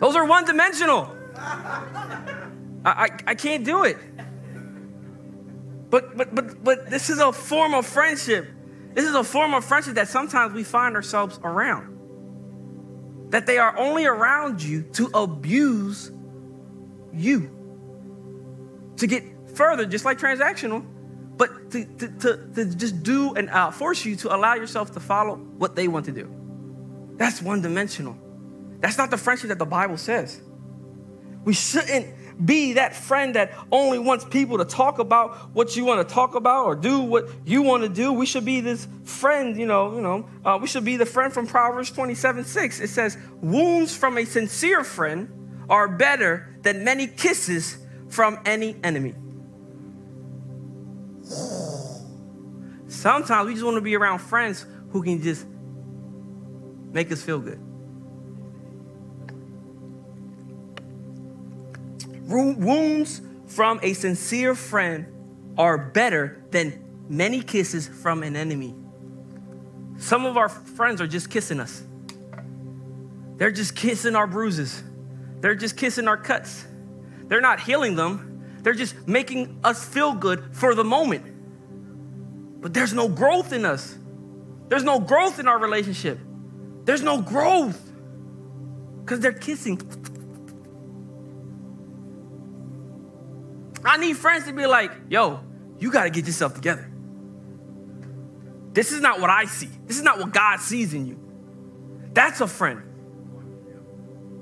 Those 0.00 0.16
are 0.16 0.24
one 0.26 0.44
dimensional. 0.44 1.16
I, 2.84 2.90
I, 2.90 3.08
I 3.28 3.34
can't 3.34 3.64
do 3.64 3.84
it. 3.84 3.96
But, 5.90 6.16
but, 6.16 6.34
but, 6.34 6.64
but 6.64 6.90
this 6.90 7.08
is 7.08 7.18
a 7.18 7.32
form 7.32 7.74
of 7.74 7.86
friendship. 7.86 8.48
This 8.94 9.04
is 9.04 9.14
a 9.14 9.24
form 9.24 9.54
of 9.54 9.64
friendship 9.64 9.94
that 9.94 10.08
sometimes 10.08 10.52
we 10.52 10.64
find 10.64 10.96
ourselves 10.96 11.38
around. 11.42 13.30
That 13.30 13.46
they 13.46 13.58
are 13.58 13.76
only 13.78 14.04
around 14.06 14.62
you 14.62 14.82
to 14.94 15.10
abuse 15.14 16.10
you. 17.12 17.50
To 18.96 19.06
get 19.06 19.24
further, 19.54 19.86
just 19.86 20.04
like 20.04 20.18
transactional, 20.18 20.84
but 21.36 21.70
to, 21.72 21.84
to, 21.84 22.08
to, 22.08 22.48
to 22.54 22.64
just 22.74 23.02
do 23.02 23.34
and 23.34 23.50
uh, 23.50 23.70
force 23.70 24.04
you 24.04 24.16
to 24.16 24.34
allow 24.34 24.54
yourself 24.54 24.92
to 24.92 25.00
follow 25.00 25.36
what 25.36 25.74
they 25.74 25.88
want 25.88 26.06
to 26.06 26.12
do. 26.12 26.32
That's 27.16 27.40
one 27.42 27.62
dimensional. 27.62 28.16
That's 28.80 28.98
not 28.98 29.10
the 29.10 29.16
friendship 29.16 29.48
that 29.48 29.58
the 29.58 29.64
Bible 29.64 29.96
says. 29.96 30.40
We 31.44 31.54
shouldn't 31.54 32.14
be 32.44 32.74
that 32.74 32.94
friend 32.94 33.34
that 33.36 33.52
only 33.70 33.98
wants 33.98 34.24
people 34.24 34.58
to 34.58 34.64
talk 34.64 34.98
about 34.98 35.50
what 35.50 35.76
you 35.76 35.84
want 35.84 36.06
to 36.06 36.14
talk 36.14 36.34
about 36.34 36.66
or 36.66 36.74
do 36.74 37.00
what 37.00 37.28
you 37.44 37.62
want 37.62 37.82
to 37.82 37.88
do. 37.88 38.12
We 38.12 38.26
should 38.26 38.44
be 38.44 38.60
this 38.60 38.88
friend, 39.04 39.56
you 39.56 39.66
know, 39.66 39.94
you 39.94 40.00
know, 40.00 40.26
uh, 40.44 40.58
we 40.60 40.66
should 40.66 40.84
be 40.84 40.96
the 40.96 41.06
friend 41.06 41.32
from 41.32 41.46
Proverbs 41.46 41.90
27, 41.90 42.44
6. 42.44 42.80
It 42.80 42.88
says, 42.88 43.16
wounds 43.40 43.96
from 43.96 44.18
a 44.18 44.24
sincere 44.24 44.82
friend 44.84 45.28
are 45.68 45.88
better 45.88 46.56
than 46.62 46.84
many 46.84 47.06
kisses 47.06 47.78
from 48.08 48.38
any 48.44 48.76
enemy. 48.82 49.14
Sometimes 52.88 53.46
we 53.46 53.54
just 53.54 53.64
want 53.64 53.76
to 53.76 53.80
be 53.80 53.96
around 53.96 54.18
friends 54.18 54.66
who 54.90 55.02
can 55.02 55.22
just 55.22 55.46
make 56.92 57.10
us 57.10 57.22
feel 57.22 57.38
good. 57.38 57.60
Wounds 62.26 63.20
from 63.46 63.80
a 63.82 63.92
sincere 63.92 64.54
friend 64.54 65.06
are 65.58 65.78
better 65.78 66.42
than 66.50 67.04
many 67.08 67.40
kisses 67.40 67.86
from 67.86 68.22
an 68.22 68.36
enemy. 68.36 68.74
Some 69.98 70.26
of 70.26 70.36
our 70.36 70.48
friends 70.48 71.00
are 71.00 71.06
just 71.06 71.30
kissing 71.30 71.60
us. 71.60 71.82
They're 73.36 73.52
just 73.52 73.76
kissing 73.76 74.16
our 74.16 74.26
bruises. 74.26 74.82
they're 75.40 75.54
just 75.54 75.76
kissing 75.76 76.08
our 76.08 76.16
cuts. 76.16 76.64
They're 77.28 77.42
not 77.42 77.60
healing 77.60 77.96
them, 77.96 78.58
they're 78.62 78.72
just 78.74 79.06
making 79.06 79.60
us 79.62 79.84
feel 79.84 80.14
good 80.14 80.42
for 80.52 80.74
the 80.74 80.84
moment. 80.84 82.62
But 82.62 82.72
there's 82.72 82.94
no 82.94 83.08
growth 83.08 83.52
in 83.52 83.66
us, 83.66 83.96
there's 84.68 84.84
no 84.84 84.98
growth 85.00 85.38
in 85.38 85.46
our 85.46 85.58
relationship. 85.58 86.18
There's 86.84 87.02
no 87.02 87.20
growth 87.22 87.80
because 89.00 89.20
they're 89.20 89.32
kissing. 89.32 89.80
I 93.94 93.96
need 93.96 94.16
friends 94.16 94.46
to 94.46 94.52
be 94.52 94.66
like, 94.66 94.90
yo, 95.08 95.38
you 95.78 95.92
got 95.92 96.02
to 96.02 96.10
get 96.10 96.26
yourself 96.26 96.52
together. 96.52 96.90
This 98.72 98.90
is 98.90 99.00
not 99.00 99.20
what 99.20 99.30
I 99.30 99.44
see. 99.44 99.68
This 99.86 99.98
is 99.98 100.02
not 100.02 100.18
what 100.18 100.32
God 100.32 100.58
sees 100.58 100.94
in 100.94 101.06
you. 101.06 101.16
That's 102.12 102.40
a 102.40 102.48
friend. 102.48 102.82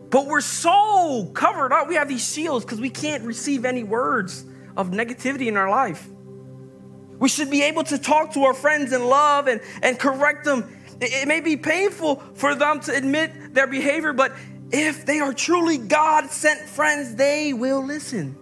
But 0.08 0.24
we're 0.24 0.40
so 0.40 1.30
covered 1.34 1.70
up. 1.70 1.86
We 1.86 1.96
have 1.96 2.08
these 2.08 2.26
shields 2.26 2.64
because 2.64 2.80
we 2.80 2.88
can't 2.88 3.24
receive 3.24 3.66
any 3.66 3.84
words 3.84 4.42
of 4.74 4.88
negativity 4.88 5.48
in 5.48 5.58
our 5.58 5.68
life. 5.68 6.08
We 7.18 7.28
should 7.28 7.50
be 7.50 7.62
able 7.64 7.84
to 7.84 7.98
talk 7.98 8.32
to 8.32 8.44
our 8.44 8.54
friends 8.54 8.94
in 8.94 9.04
love 9.04 9.48
and, 9.48 9.60
and 9.82 9.98
correct 9.98 10.46
them. 10.46 10.64
It, 10.98 11.12
it 11.12 11.28
may 11.28 11.40
be 11.42 11.58
painful 11.58 12.22
for 12.36 12.54
them 12.54 12.80
to 12.80 12.96
admit 12.96 13.52
their 13.52 13.66
behavior, 13.66 14.14
but 14.14 14.32
if 14.70 15.04
they 15.04 15.20
are 15.20 15.34
truly 15.34 15.76
God 15.76 16.30
sent 16.30 16.58
friends, 16.60 17.16
they 17.16 17.52
will 17.52 17.84
listen. 17.84 18.38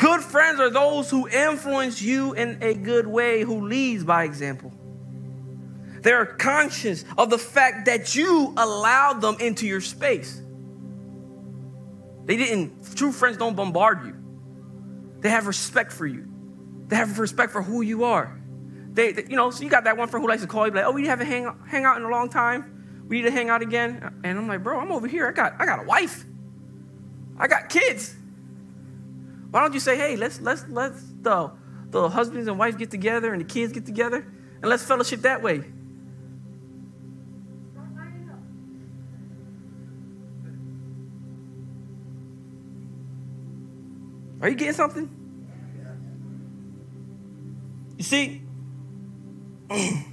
Good 0.00 0.22
friends 0.22 0.58
are 0.60 0.70
those 0.70 1.10
who 1.10 1.28
influence 1.28 2.00
you 2.00 2.32
in 2.32 2.62
a 2.62 2.72
good 2.72 3.06
way, 3.06 3.42
who 3.42 3.66
leads 3.66 4.02
by 4.02 4.24
example. 4.24 4.72
They're 6.00 6.24
conscious 6.24 7.04
of 7.18 7.28
the 7.28 7.36
fact 7.36 7.84
that 7.84 8.14
you 8.14 8.54
allowed 8.56 9.20
them 9.20 9.36
into 9.40 9.66
your 9.66 9.82
space. 9.82 10.40
They 12.24 12.38
didn't, 12.38 12.96
true 12.96 13.12
friends 13.12 13.36
don't 13.36 13.54
bombard 13.54 14.06
you. 14.06 14.16
They 15.20 15.28
have 15.28 15.46
respect 15.46 15.92
for 15.92 16.06
you. 16.06 16.26
They 16.86 16.96
have 16.96 17.18
respect 17.18 17.52
for 17.52 17.60
who 17.60 17.82
you 17.82 18.04
are. 18.04 18.40
They, 18.92 19.12
they 19.12 19.24
you 19.28 19.36
know, 19.36 19.50
so 19.50 19.62
you 19.62 19.68
got 19.68 19.84
that 19.84 19.98
one 19.98 20.08
friend 20.08 20.24
who 20.24 20.30
likes 20.30 20.40
to 20.40 20.48
call 20.48 20.66
you, 20.66 20.72
like, 20.72 20.86
oh, 20.86 20.92
we 20.92 21.08
haven't 21.08 21.26
hang, 21.26 21.54
hang 21.68 21.84
out 21.84 21.98
in 21.98 22.04
a 22.04 22.08
long 22.08 22.30
time. 22.30 23.04
We 23.06 23.18
need 23.18 23.24
to 23.24 23.30
hang 23.30 23.50
out 23.50 23.60
again. 23.60 24.20
And 24.24 24.38
I'm 24.38 24.48
like, 24.48 24.62
bro, 24.62 24.80
I'm 24.80 24.92
over 24.92 25.06
here. 25.06 25.28
I 25.28 25.32
got, 25.32 25.56
I 25.58 25.66
got 25.66 25.80
a 25.80 25.84
wife. 25.84 26.24
I 27.36 27.48
got 27.48 27.68
kids. 27.68 28.14
Why 29.50 29.60
don't 29.62 29.74
you 29.74 29.80
say, 29.80 29.96
hey, 29.96 30.16
let's 30.16 30.40
let's 30.40 30.64
let's 30.68 31.02
the 31.20 31.50
the 31.90 32.08
husbands 32.08 32.46
and 32.48 32.58
wives 32.58 32.76
get 32.76 32.90
together 32.90 33.32
and 33.32 33.40
the 33.40 33.44
kids 33.44 33.72
get 33.72 33.84
together 33.84 34.24
and 34.60 34.70
let's 34.70 34.84
fellowship 34.84 35.22
that 35.22 35.42
way. 35.42 35.64
Are 44.42 44.48
you 44.48 44.54
getting 44.54 44.72
something? 44.72 45.08
You 47.98 48.04
see, 48.04 48.42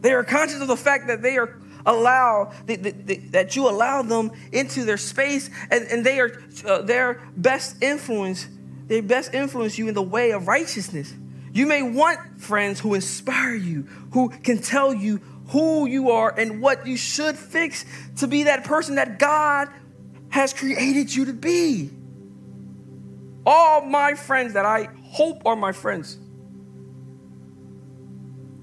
they 0.00 0.12
are 0.12 0.22
conscious 0.22 0.60
of 0.60 0.68
the 0.68 0.76
fact 0.76 1.08
that 1.08 1.22
they 1.22 1.38
are 1.38 1.58
allow 1.86 2.52
that 2.66 3.56
you 3.56 3.68
allow 3.68 4.02
them 4.02 4.32
into 4.52 4.84
their 4.84 4.98
space 4.98 5.48
and, 5.70 5.86
and 5.86 6.04
they 6.04 6.20
are 6.20 6.42
uh, 6.66 6.82
their 6.82 7.22
best 7.36 7.82
influence 7.82 8.48
they 8.86 9.00
best 9.00 9.34
influence 9.34 9.78
you 9.78 9.88
in 9.88 9.94
the 9.94 10.02
way 10.02 10.30
of 10.30 10.46
righteousness. 10.46 11.12
You 11.52 11.66
may 11.66 11.82
want 11.82 12.40
friends 12.40 12.78
who 12.78 12.94
inspire 12.94 13.54
you 13.54 13.82
who 14.12 14.28
can 14.28 14.58
tell 14.58 14.94
you 14.94 15.20
who 15.48 15.86
you 15.86 16.10
are 16.10 16.30
and 16.36 16.60
what 16.60 16.86
you 16.86 16.96
should 16.96 17.36
fix 17.36 17.84
to 18.18 18.26
be 18.26 18.44
that 18.44 18.64
person 18.64 18.96
that 18.96 19.18
god 19.18 19.68
has 20.28 20.52
created 20.52 21.14
you 21.14 21.24
to 21.26 21.32
be. 21.32 21.90
All 23.44 23.80
my 23.80 24.14
friends 24.14 24.54
that 24.54 24.64
i 24.64 24.88
hope 25.16 25.46
are 25.46 25.56
my 25.56 25.72
friends 25.72 26.18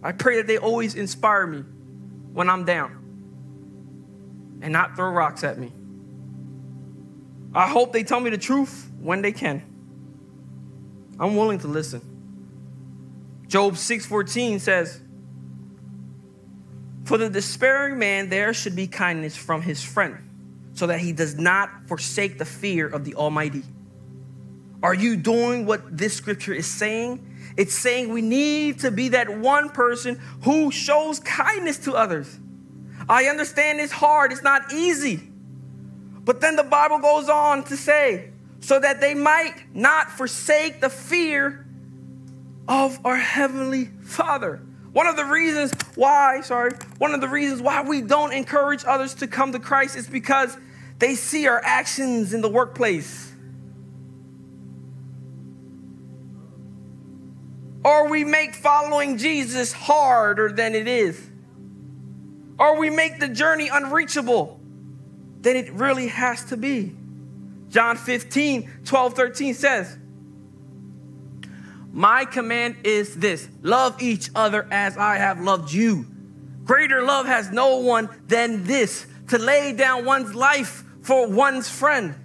i 0.03 0.11
pray 0.11 0.35
that 0.35 0.45
they 0.45 0.57
always 0.57 0.93
inspire 0.93 1.47
me 1.47 1.63
when 2.33 2.49
i'm 2.49 2.65
down 2.65 3.02
and 4.63 4.73
not 4.73 4.95
throw 4.95 5.11
rocks 5.11 5.43
at 5.43 5.59
me. 5.59 5.71
I 7.53 7.67
hope 7.67 7.93
they 7.93 8.03
tell 8.03 8.19
me 8.19 8.31
the 8.31 8.37
truth 8.37 8.89
when 8.99 9.21
they 9.21 9.31
can. 9.31 9.61
I'm 11.19 11.35
willing 11.35 11.59
to 11.59 11.67
listen. 11.67 12.01
Job 13.47 13.77
6:14 13.77 14.59
says, 14.59 14.99
"For 17.03 17.19
the 17.19 17.29
despairing 17.29 17.99
man 17.99 18.29
there 18.29 18.53
should 18.53 18.75
be 18.75 18.87
kindness 18.87 19.35
from 19.35 19.61
his 19.61 19.83
friend, 19.83 20.17
so 20.73 20.87
that 20.87 21.01
he 21.01 21.11
does 21.11 21.35
not 21.35 21.69
forsake 21.87 22.39
the 22.39 22.45
fear 22.45 22.87
of 22.87 23.05
the 23.05 23.13
Almighty." 23.13 23.63
Are 24.81 24.95
you 24.95 25.15
doing 25.15 25.65
what 25.65 25.97
this 25.97 26.13
scripture 26.13 26.53
is 26.53 26.65
saying? 26.65 27.23
It's 27.55 27.75
saying 27.75 28.11
we 28.11 28.21
need 28.21 28.79
to 28.79 28.89
be 28.89 29.09
that 29.09 29.37
one 29.37 29.69
person 29.69 30.19
who 30.43 30.71
shows 30.71 31.19
kindness 31.19 31.77
to 31.79 31.93
others. 31.93 32.39
I 33.07 33.25
understand 33.25 33.79
it's 33.79 33.91
hard, 33.91 34.31
it's 34.31 34.43
not 34.43 34.71
easy. 34.73 35.29
But 36.23 36.39
then 36.41 36.55
the 36.55 36.63
Bible 36.63 36.99
goes 36.99 37.29
on 37.29 37.63
to 37.65 37.77
say, 37.77 38.29
so 38.61 38.79
that 38.79 39.01
they 39.01 39.13
might 39.13 39.55
not 39.73 40.09
forsake 40.09 40.79
the 40.79 40.89
fear 40.89 41.65
of 42.67 43.05
our 43.05 43.17
Heavenly 43.17 43.85
Father. 44.03 44.61
One 44.93 45.07
of 45.07 45.17
the 45.17 45.25
reasons 45.25 45.73
why, 45.95 46.41
sorry, 46.41 46.71
one 46.97 47.13
of 47.13 47.19
the 47.19 47.27
reasons 47.27 47.61
why 47.61 47.81
we 47.81 48.01
don't 48.01 48.31
encourage 48.31 48.85
others 48.85 49.15
to 49.15 49.27
come 49.27 49.51
to 49.51 49.59
Christ 49.59 49.97
is 49.97 50.07
because 50.07 50.55
they 50.99 51.15
see 51.15 51.47
our 51.47 51.61
actions 51.63 52.33
in 52.33 52.41
the 52.41 52.49
workplace. 52.49 53.31
Or 57.83 58.07
we 58.07 58.23
make 58.23 58.55
following 58.55 59.17
Jesus 59.17 59.73
harder 59.73 60.49
than 60.53 60.73
it 60.73 60.87
is 60.87 61.21
or 62.59 62.77
we 62.77 62.89
make 62.89 63.19
the 63.19 63.27
journey 63.27 63.69
unreachable 63.69 64.59
than 65.41 65.55
it 65.55 65.71
really 65.73 66.07
has 66.07 66.45
to 66.45 66.57
be. 66.57 66.95
John 67.69 67.97
15, 67.97 68.83
12, 68.85 69.13
13 69.13 69.53
says, 69.53 69.97
My 71.91 72.25
command 72.25 72.77
is 72.83 73.15
this 73.15 73.49
love 73.61 74.01
each 74.01 74.29
other 74.35 74.67
as 74.71 74.97
I 74.97 75.15
have 75.17 75.41
loved 75.41 75.71
you. 75.73 76.05
Greater 76.63 77.01
love 77.01 77.25
has 77.25 77.51
no 77.51 77.77
one 77.77 78.09
than 78.27 78.63
this 78.63 79.05
to 79.29 79.37
lay 79.37 79.73
down 79.73 80.05
one's 80.05 80.35
life 80.35 80.83
for 81.01 81.27
one's 81.27 81.67
friend. 81.67 82.15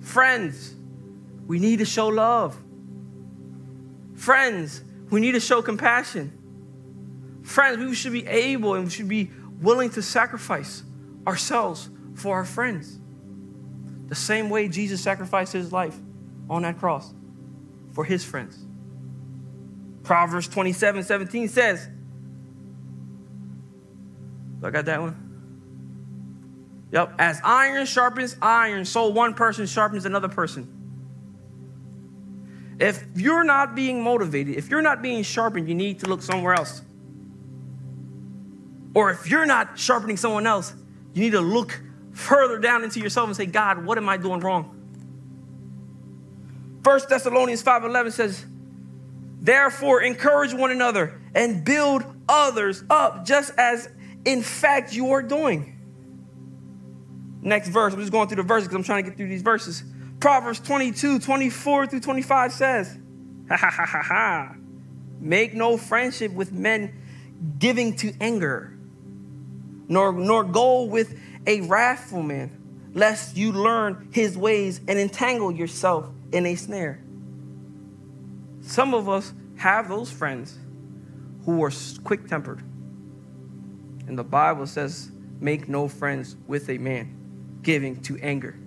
Friends, 0.00 0.74
we 1.46 1.58
need 1.58 1.80
to 1.80 1.84
show 1.84 2.08
love. 2.08 2.56
Friends, 4.14 4.82
we 5.10 5.20
need 5.20 5.32
to 5.32 5.40
show 5.40 5.60
compassion. 5.62 6.37
Friends, 7.48 7.78
we 7.78 7.94
should 7.94 8.12
be 8.12 8.26
able 8.26 8.74
and 8.74 8.84
we 8.84 8.90
should 8.90 9.08
be 9.08 9.30
willing 9.62 9.88
to 9.88 10.02
sacrifice 10.02 10.82
ourselves 11.26 11.88
for 12.12 12.36
our 12.36 12.44
friends. 12.44 12.98
The 14.08 14.14
same 14.14 14.50
way 14.50 14.68
Jesus 14.68 15.00
sacrificed 15.00 15.54
his 15.54 15.72
life 15.72 15.96
on 16.50 16.60
that 16.62 16.78
cross 16.78 17.10
for 17.94 18.04
his 18.04 18.22
friends. 18.22 18.58
Proverbs 20.02 20.46
27 20.46 21.02
17 21.04 21.48
says, 21.48 21.88
I 24.62 24.68
got 24.68 24.84
that 24.84 25.00
one? 25.00 25.16
Yep. 26.92 27.14
As 27.18 27.40
iron 27.42 27.86
sharpens 27.86 28.36
iron, 28.42 28.84
so 28.84 29.08
one 29.08 29.32
person 29.32 29.64
sharpens 29.64 30.04
another 30.04 30.28
person. 30.28 30.68
If 32.78 33.02
you're 33.16 33.44
not 33.44 33.74
being 33.74 34.02
motivated, 34.02 34.56
if 34.56 34.68
you're 34.68 34.82
not 34.82 35.00
being 35.00 35.22
sharpened, 35.22 35.66
you 35.66 35.74
need 35.74 36.00
to 36.00 36.10
look 36.10 36.20
somewhere 36.20 36.52
else. 36.52 36.82
Or 38.94 39.10
if 39.10 39.30
you're 39.30 39.46
not 39.46 39.78
sharpening 39.78 40.16
someone 40.16 40.46
else, 40.46 40.72
you 41.14 41.22
need 41.22 41.32
to 41.32 41.40
look 41.40 41.80
further 42.12 42.58
down 42.58 42.84
into 42.84 43.00
yourself 43.00 43.28
and 43.28 43.36
say, 43.36 43.46
God, 43.46 43.84
what 43.84 43.98
am 43.98 44.08
I 44.08 44.16
doing 44.16 44.40
wrong? 44.40 44.74
1 46.82 47.00
Thessalonians 47.08 47.62
5:11 47.62 48.12
says, 48.12 48.44
Therefore, 49.40 50.02
encourage 50.02 50.52
one 50.52 50.70
another 50.70 51.20
and 51.34 51.64
build 51.64 52.04
others 52.28 52.82
up, 52.90 53.24
just 53.24 53.52
as 53.58 53.88
in 54.24 54.42
fact 54.42 54.92
you 54.92 55.12
are 55.12 55.22
doing. 55.22 55.74
Next 57.40 57.68
verse, 57.68 57.92
I'm 57.92 58.00
just 58.00 58.10
going 58.10 58.28
through 58.28 58.36
the 58.36 58.42
verses 58.42 58.68
because 58.68 58.76
I'm 58.76 58.84
trying 58.84 59.04
to 59.04 59.10
get 59.10 59.16
through 59.16 59.28
these 59.28 59.42
verses. 59.42 59.84
Proverbs 60.18 60.60
22, 60.60 61.20
24 61.20 61.86
through 61.86 62.00
25 62.00 62.52
says, 62.52 62.98
Ha 63.48 63.56
ha 63.56 63.70
ha 63.70 63.86
ha 63.86 64.02
ha. 64.02 64.54
Make 65.20 65.54
no 65.54 65.76
friendship 65.76 66.32
with 66.32 66.52
men 66.52 67.00
giving 67.58 67.94
to 67.96 68.12
anger 68.20 68.77
nor, 69.88 70.12
nor 70.12 70.44
go 70.44 70.84
with 70.84 71.18
a 71.46 71.62
wrathful 71.62 72.22
man, 72.22 72.90
lest 72.94 73.36
you 73.36 73.52
learn 73.52 74.08
his 74.12 74.36
ways 74.36 74.80
and 74.86 74.98
entangle 74.98 75.50
yourself 75.50 76.08
in 76.32 76.46
a 76.46 76.54
snare. 76.54 77.02
Some 78.60 78.94
of 78.94 79.08
us 79.08 79.32
have 79.56 79.88
those 79.88 80.10
friends 80.10 80.58
who 81.44 81.62
are 81.64 81.72
quick 82.04 82.28
tempered. 82.28 82.60
And 84.06 84.18
the 84.18 84.24
Bible 84.24 84.66
says 84.66 85.10
Make 85.40 85.68
no 85.68 85.88
friends 85.88 86.36
with 86.46 86.68
a 86.68 86.78
man 86.78 87.14
giving 87.62 88.00
to 88.02 88.18
anger, 88.18 88.58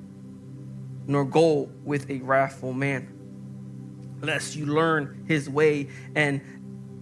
nor 1.05 1.25
go 1.25 1.69
with 1.83 2.09
a 2.09 2.19
wrathful 2.19 2.71
man, 2.71 4.19
lest 4.21 4.55
you 4.55 4.65
learn 4.65 5.25
his 5.27 5.49
way 5.49 5.89
and 6.15 6.41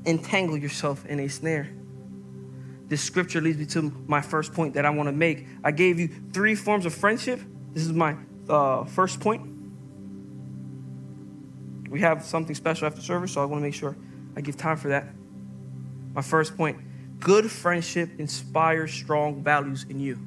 entangle 0.06 0.58
yourself 0.58 1.06
in 1.06 1.20
a 1.20 1.28
snare. 1.28 1.70
This 2.90 3.02
scripture 3.02 3.40
leads 3.40 3.60
me 3.60 3.68
to 3.68 3.94
my 4.08 4.20
first 4.20 4.54
point 4.54 4.74
that 4.74 4.86
I 4.86 4.90
want 4.90 5.08
to 5.08 5.14
make. 5.14 5.46
I 5.64 5.72
gave 5.72 6.00
you 6.00 6.10
three 6.34 6.56
forms 6.56 6.88
of 6.88 6.94
friendship. 6.94 7.40
This 7.72 7.84
is 7.84 7.94
my 7.94 8.16
uh, 8.50 8.84
first 8.86 9.20
point. 9.20 9.48
We 11.88 12.02
have 12.02 12.24
something 12.24 12.56
special 12.56 12.88
after 12.88 13.02
service, 13.02 13.34
so 13.34 13.42
I 13.42 13.46
want 13.46 13.62
to 13.62 13.64
make 13.64 13.76
sure 13.76 13.96
I 14.36 14.42
give 14.42 14.58
time 14.58 14.78
for 14.78 14.90
that. 14.90 15.06
My 16.14 16.24
first 16.24 16.58
point 16.58 16.80
good 17.20 17.52
friendship 17.52 18.10
inspires 18.18 18.92
strong 18.92 19.44
values 19.44 19.86
in 19.88 20.00
you. 20.00 20.18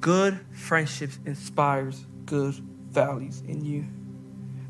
Good 0.00 0.38
friendships 0.52 1.18
inspires 1.24 2.04
good 2.26 2.54
values 2.90 3.42
in 3.48 3.64
you. 3.64 3.86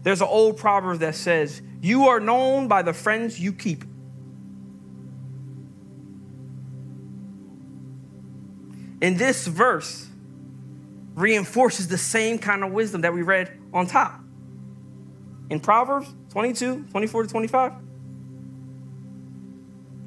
There's 0.02 0.20
an 0.20 0.28
old 0.28 0.56
proverb 0.56 1.00
that 1.00 1.14
says, 1.14 1.60
You 1.80 2.08
are 2.08 2.20
known 2.20 2.68
by 2.68 2.82
the 2.82 2.92
friends 2.92 3.38
you 3.40 3.52
keep. 3.52 3.84
In 9.04 9.18
this 9.18 9.46
verse, 9.46 10.08
reinforces 11.14 11.88
the 11.88 11.98
same 11.98 12.38
kind 12.38 12.64
of 12.64 12.72
wisdom 12.72 13.02
that 13.02 13.12
we 13.12 13.20
read 13.20 13.52
on 13.70 13.86
top. 13.86 14.18
In 15.50 15.60
Proverbs 15.60 16.08
22, 16.30 16.86
24 16.90 17.24
to 17.24 17.28
25, 17.28 17.72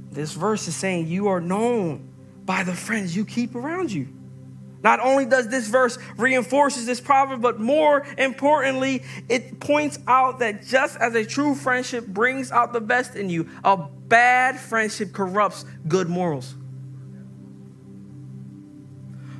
this 0.09 0.33
verse 0.33 0.67
is 0.67 0.75
saying 0.75 1.05
you 1.05 1.27
are 1.27 1.39
known 1.39 2.09
by 2.43 2.63
the 2.63 2.73
friends 2.73 3.15
you 3.15 3.23
keep 3.23 3.53
around 3.53 3.91
you. 3.91 4.07
Not 4.81 4.99
only 4.99 5.25
does 5.25 5.47
this 5.47 5.67
verse 5.67 5.99
reinforces 6.17 6.87
this 6.87 6.99
proverb, 6.99 7.39
but 7.39 7.59
more 7.59 8.03
importantly, 8.17 9.03
it 9.29 9.59
points 9.59 9.99
out 10.07 10.39
that 10.39 10.65
just 10.65 10.97
as 10.97 11.13
a 11.13 11.23
true 11.23 11.53
friendship 11.53 12.07
brings 12.07 12.51
out 12.51 12.73
the 12.73 12.81
best 12.81 13.15
in 13.15 13.29
you, 13.29 13.47
a 13.63 13.77
bad 13.77 14.59
friendship 14.59 15.13
corrupts 15.13 15.65
good 15.87 16.09
morals. 16.09 16.55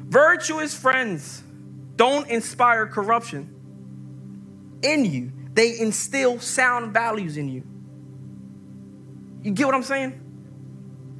Virtuous 0.08 0.74
friends 0.74 1.44
don't 1.96 2.28
inspire 2.30 2.88
corruption 2.88 3.54
in 4.82 5.06
you, 5.06 5.32
they 5.54 5.80
instill 5.80 6.40
sound 6.40 6.94
values 6.94 7.38
in 7.38 7.50
you. 7.50 7.64
You 9.44 9.52
get 9.52 9.66
what 9.66 9.76
I'm 9.76 9.84
saying? 9.84 10.22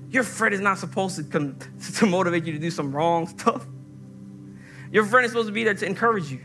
Your 0.10 0.24
friend 0.24 0.54
is 0.54 0.62
not 0.62 0.78
supposed 0.78 1.18
to, 1.18 1.56
to 1.96 2.06
motivate 2.06 2.46
you 2.46 2.54
to 2.54 2.60
do 2.60 2.72
some 2.72 2.96
wrong 2.96 3.28
stuff. 3.28 3.66
Your 4.92 5.06
friend 5.06 5.26
is 5.26 5.32
supposed 5.32 5.48
to 5.48 5.54
be 5.54 5.64
there 5.64 5.74
to 5.74 5.86
encourage 5.86 6.32
you, 6.32 6.40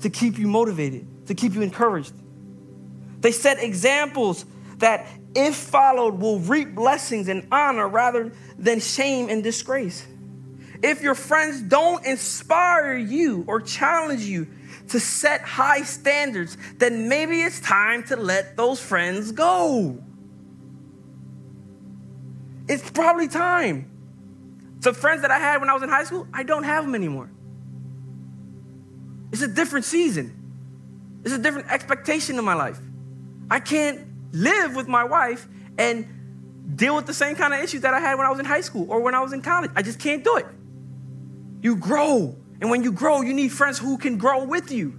to 0.00 0.10
keep 0.10 0.38
you 0.38 0.48
motivated, 0.48 1.26
to 1.26 1.34
keep 1.34 1.54
you 1.54 1.62
encouraged. 1.62 2.12
They 3.20 3.32
set 3.32 3.62
examples 3.62 4.44
that, 4.78 5.06
if 5.34 5.54
followed, 5.54 6.18
will 6.18 6.40
reap 6.40 6.74
blessings 6.74 7.28
and 7.28 7.46
honor 7.52 7.88
rather 7.88 8.32
than 8.58 8.80
shame 8.80 9.28
and 9.28 9.44
disgrace. 9.44 10.06
If 10.82 11.02
your 11.02 11.14
friends 11.14 11.62
don't 11.62 12.04
inspire 12.04 12.96
you 12.96 13.44
or 13.46 13.60
challenge 13.60 14.22
you 14.22 14.46
to 14.88 15.00
set 15.00 15.40
high 15.42 15.82
standards, 15.82 16.56
then 16.78 17.08
maybe 17.08 17.40
it's 17.40 17.60
time 17.60 18.04
to 18.04 18.16
let 18.16 18.56
those 18.56 18.80
friends 18.80 19.32
go. 19.32 20.02
It's 22.68 22.88
probably 22.90 23.28
time. 23.28 23.90
The 24.80 24.92
friends 24.92 25.22
that 25.22 25.30
I 25.30 25.38
had 25.38 25.60
when 25.60 25.70
I 25.70 25.74
was 25.74 25.82
in 25.82 25.88
high 25.88 26.04
school, 26.04 26.26
I 26.32 26.42
don't 26.42 26.64
have 26.64 26.84
them 26.84 26.94
anymore. 26.94 27.30
It's 29.32 29.42
a 29.42 29.48
different 29.48 29.84
season. 29.84 30.32
It's 31.24 31.34
a 31.34 31.38
different 31.38 31.70
expectation 31.70 32.38
in 32.38 32.44
my 32.44 32.54
life. 32.54 32.78
I 33.50 33.60
can't 33.60 34.06
live 34.32 34.76
with 34.76 34.88
my 34.88 35.04
wife 35.04 35.48
and 35.78 36.06
deal 36.76 36.94
with 36.96 37.06
the 37.06 37.14
same 37.14 37.36
kind 37.36 37.54
of 37.54 37.60
issues 37.60 37.82
that 37.82 37.94
I 37.94 38.00
had 38.00 38.16
when 38.16 38.26
I 38.26 38.30
was 38.30 38.38
in 38.38 38.44
high 38.44 38.60
school 38.60 38.86
or 38.90 39.00
when 39.00 39.14
I 39.14 39.20
was 39.20 39.32
in 39.32 39.42
college. 39.42 39.70
I 39.74 39.82
just 39.82 39.98
can't 39.98 40.22
do 40.22 40.36
it. 40.36 40.46
You 41.66 41.74
grow. 41.74 42.36
And 42.60 42.70
when 42.70 42.84
you 42.84 42.92
grow, 42.92 43.22
you 43.22 43.34
need 43.34 43.48
friends 43.48 43.76
who 43.76 43.98
can 43.98 44.18
grow 44.18 44.44
with 44.44 44.70
you. 44.70 44.96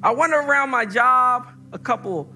I 0.00 0.12
went 0.12 0.32
around 0.32 0.70
my 0.70 0.86
job 0.86 1.48
a 1.72 1.78
couple 1.78 2.32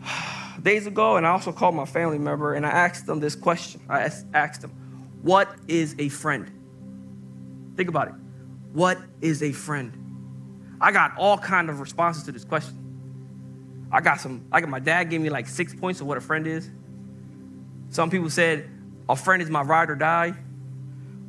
days 0.62 0.86
ago, 0.86 1.16
and 1.16 1.26
I 1.26 1.30
also 1.30 1.50
called 1.50 1.74
my 1.74 1.84
family 1.84 2.18
member 2.18 2.54
and 2.54 2.64
I 2.64 2.70
asked 2.70 3.06
them 3.06 3.18
this 3.18 3.34
question. 3.34 3.80
I 3.88 4.08
asked 4.34 4.60
them, 4.60 4.70
What 5.22 5.52
is 5.66 5.96
a 5.98 6.10
friend? 6.10 6.48
Think 7.76 7.88
about 7.88 8.06
it. 8.06 8.14
What 8.72 8.98
is 9.20 9.42
a 9.42 9.50
friend? 9.50 10.76
I 10.80 10.92
got 10.92 11.18
all 11.18 11.38
kind 11.38 11.68
of 11.70 11.80
responses 11.80 12.22
to 12.22 12.30
this 12.30 12.44
question. 12.44 13.88
I 13.90 14.00
got 14.00 14.20
some, 14.20 14.46
I 14.52 14.60
got 14.60 14.70
my 14.70 14.78
dad 14.78 15.10
gave 15.10 15.20
me 15.20 15.30
like 15.30 15.48
six 15.48 15.74
points 15.74 16.00
of 16.00 16.06
what 16.06 16.18
a 16.18 16.20
friend 16.20 16.46
is. 16.46 16.70
Some 17.88 18.10
people 18.10 18.30
said, 18.30 18.70
a 19.08 19.16
friend 19.16 19.42
is 19.42 19.50
my 19.50 19.62
ride 19.62 19.90
or 19.90 19.96
die. 19.96 20.36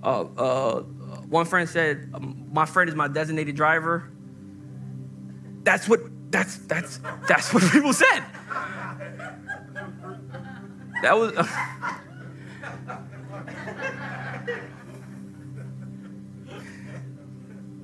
Uh, 0.04 0.22
uh, 0.38 0.82
one 1.30 1.46
friend 1.46 1.68
said, 1.68 2.12
"My 2.52 2.66
friend 2.66 2.90
is 2.90 2.96
my 2.96 3.08
designated 3.08 3.56
driver." 3.56 4.10
That's 5.64 5.88
what 5.88 6.00
that's 6.32 6.58
that's 6.60 7.00
that's 7.28 7.54
what 7.54 7.64
people 7.72 7.94
said. 7.94 8.24
That 11.02 11.18
was. 11.18 11.34
Uh, 11.36 11.46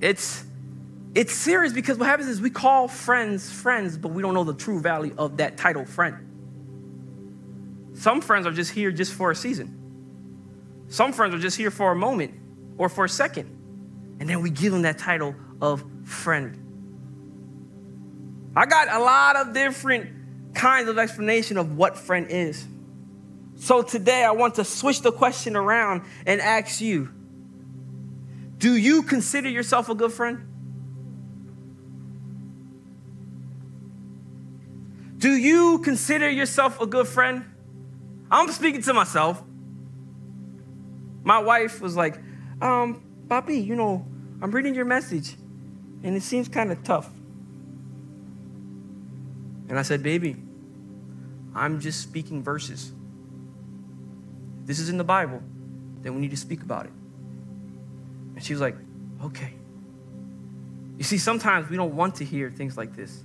it's 0.00 0.44
it's 1.14 1.32
serious 1.32 1.72
because 1.72 1.96
what 1.98 2.08
happens 2.08 2.28
is 2.28 2.40
we 2.40 2.50
call 2.50 2.88
friends 2.88 3.50
friends, 3.50 3.96
but 3.96 4.08
we 4.08 4.22
don't 4.22 4.34
know 4.34 4.44
the 4.44 4.54
true 4.54 4.80
value 4.80 5.14
of 5.16 5.36
that 5.38 5.56
title 5.56 5.84
friend. 5.84 6.16
Some 7.94 8.20
friends 8.20 8.46
are 8.46 8.52
just 8.52 8.72
here 8.72 8.90
just 8.90 9.12
for 9.12 9.30
a 9.30 9.36
season. 9.36 9.83
Some 10.88 11.12
friends 11.12 11.34
are 11.34 11.38
just 11.38 11.56
here 11.56 11.70
for 11.70 11.92
a 11.92 11.96
moment 11.96 12.34
or 12.78 12.88
for 12.88 13.04
a 13.04 13.08
second. 13.08 13.50
And 14.20 14.28
then 14.28 14.42
we 14.42 14.50
give 14.50 14.72
them 14.72 14.82
that 14.82 14.98
title 14.98 15.34
of 15.60 15.84
friend. 16.04 16.60
I 18.56 18.66
got 18.66 18.88
a 18.88 19.00
lot 19.00 19.36
of 19.36 19.52
different 19.52 20.54
kinds 20.54 20.88
of 20.88 20.98
explanation 20.98 21.56
of 21.56 21.76
what 21.76 21.98
friend 21.98 22.28
is. 22.30 22.66
So 23.56 23.82
today 23.82 24.24
I 24.24 24.32
want 24.32 24.56
to 24.56 24.64
switch 24.64 25.02
the 25.02 25.12
question 25.12 25.56
around 25.56 26.02
and 26.26 26.40
ask 26.40 26.80
you 26.80 27.08
Do 28.58 28.76
you 28.76 29.02
consider 29.02 29.48
yourself 29.48 29.88
a 29.88 29.94
good 29.94 30.12
friend? 30.12 30.48
Do 35.18 35.30
you 35.30 35.78
consider 35.78 36.28
yourself 36.28 36.80
a 36.80 36.86
good 36.86 37.08
friend? 37.08 37.44
I'm 38.30 38.50
speaking 38.50 38.82
to 38.82 38.94
myself. 38.94 39.42
My 41.24 41.38
wife 41.38 41.80
was 41.80 41.96
like, 41.96 42.18
um, 42.60 43.02
Bobby, 43.26 43.58
you 43.58 43.74
know, 43.74 44.06
I'm 44.42 44.50
reading 44.50 44.74
your 44.74 44.84
message 44.84 45.34
and 46.02 46.14
it 46.14 46.22
seems 46.22 46.48
kind 46.48 46.70
of 46.70 46.84
tough. 46.84 47.10
And 49.68 49.78
I 49.78 49.82
said, 49.82 50.02
Baby, 50.02 50.36
I'm 51.54 51.80
just 51.80 52.02
speaking 52.02 52.42
verses. 52.42 52.92
This 54.66 54.78
is 54.78 54.90
in 54.90 54.98
the 54.98 55.04
Bible, 55.04 55.42
then 56.02 56.14
we 56.14 56.20
need 56.20 56.30
to 56.30 56.36
speak 56.36 56.62
about 56.62 56.84
it. 56.84 56.92
And 58.34 58.44
she 58.44 58.52
was 58.52 58.60
like, 58.60 58.76
Okay. 59.24 59.54
You 60.98 61.04
see, 61.04 61.18
sometimes 61.18 61.70
we 61.70 61.76
don't 61.76 61.96
want 61.96 62.16
to 62.16 62.24
hear 62.24 62.50
things 62.50 62.76
like 62.76 62.94
this 62.94 63.24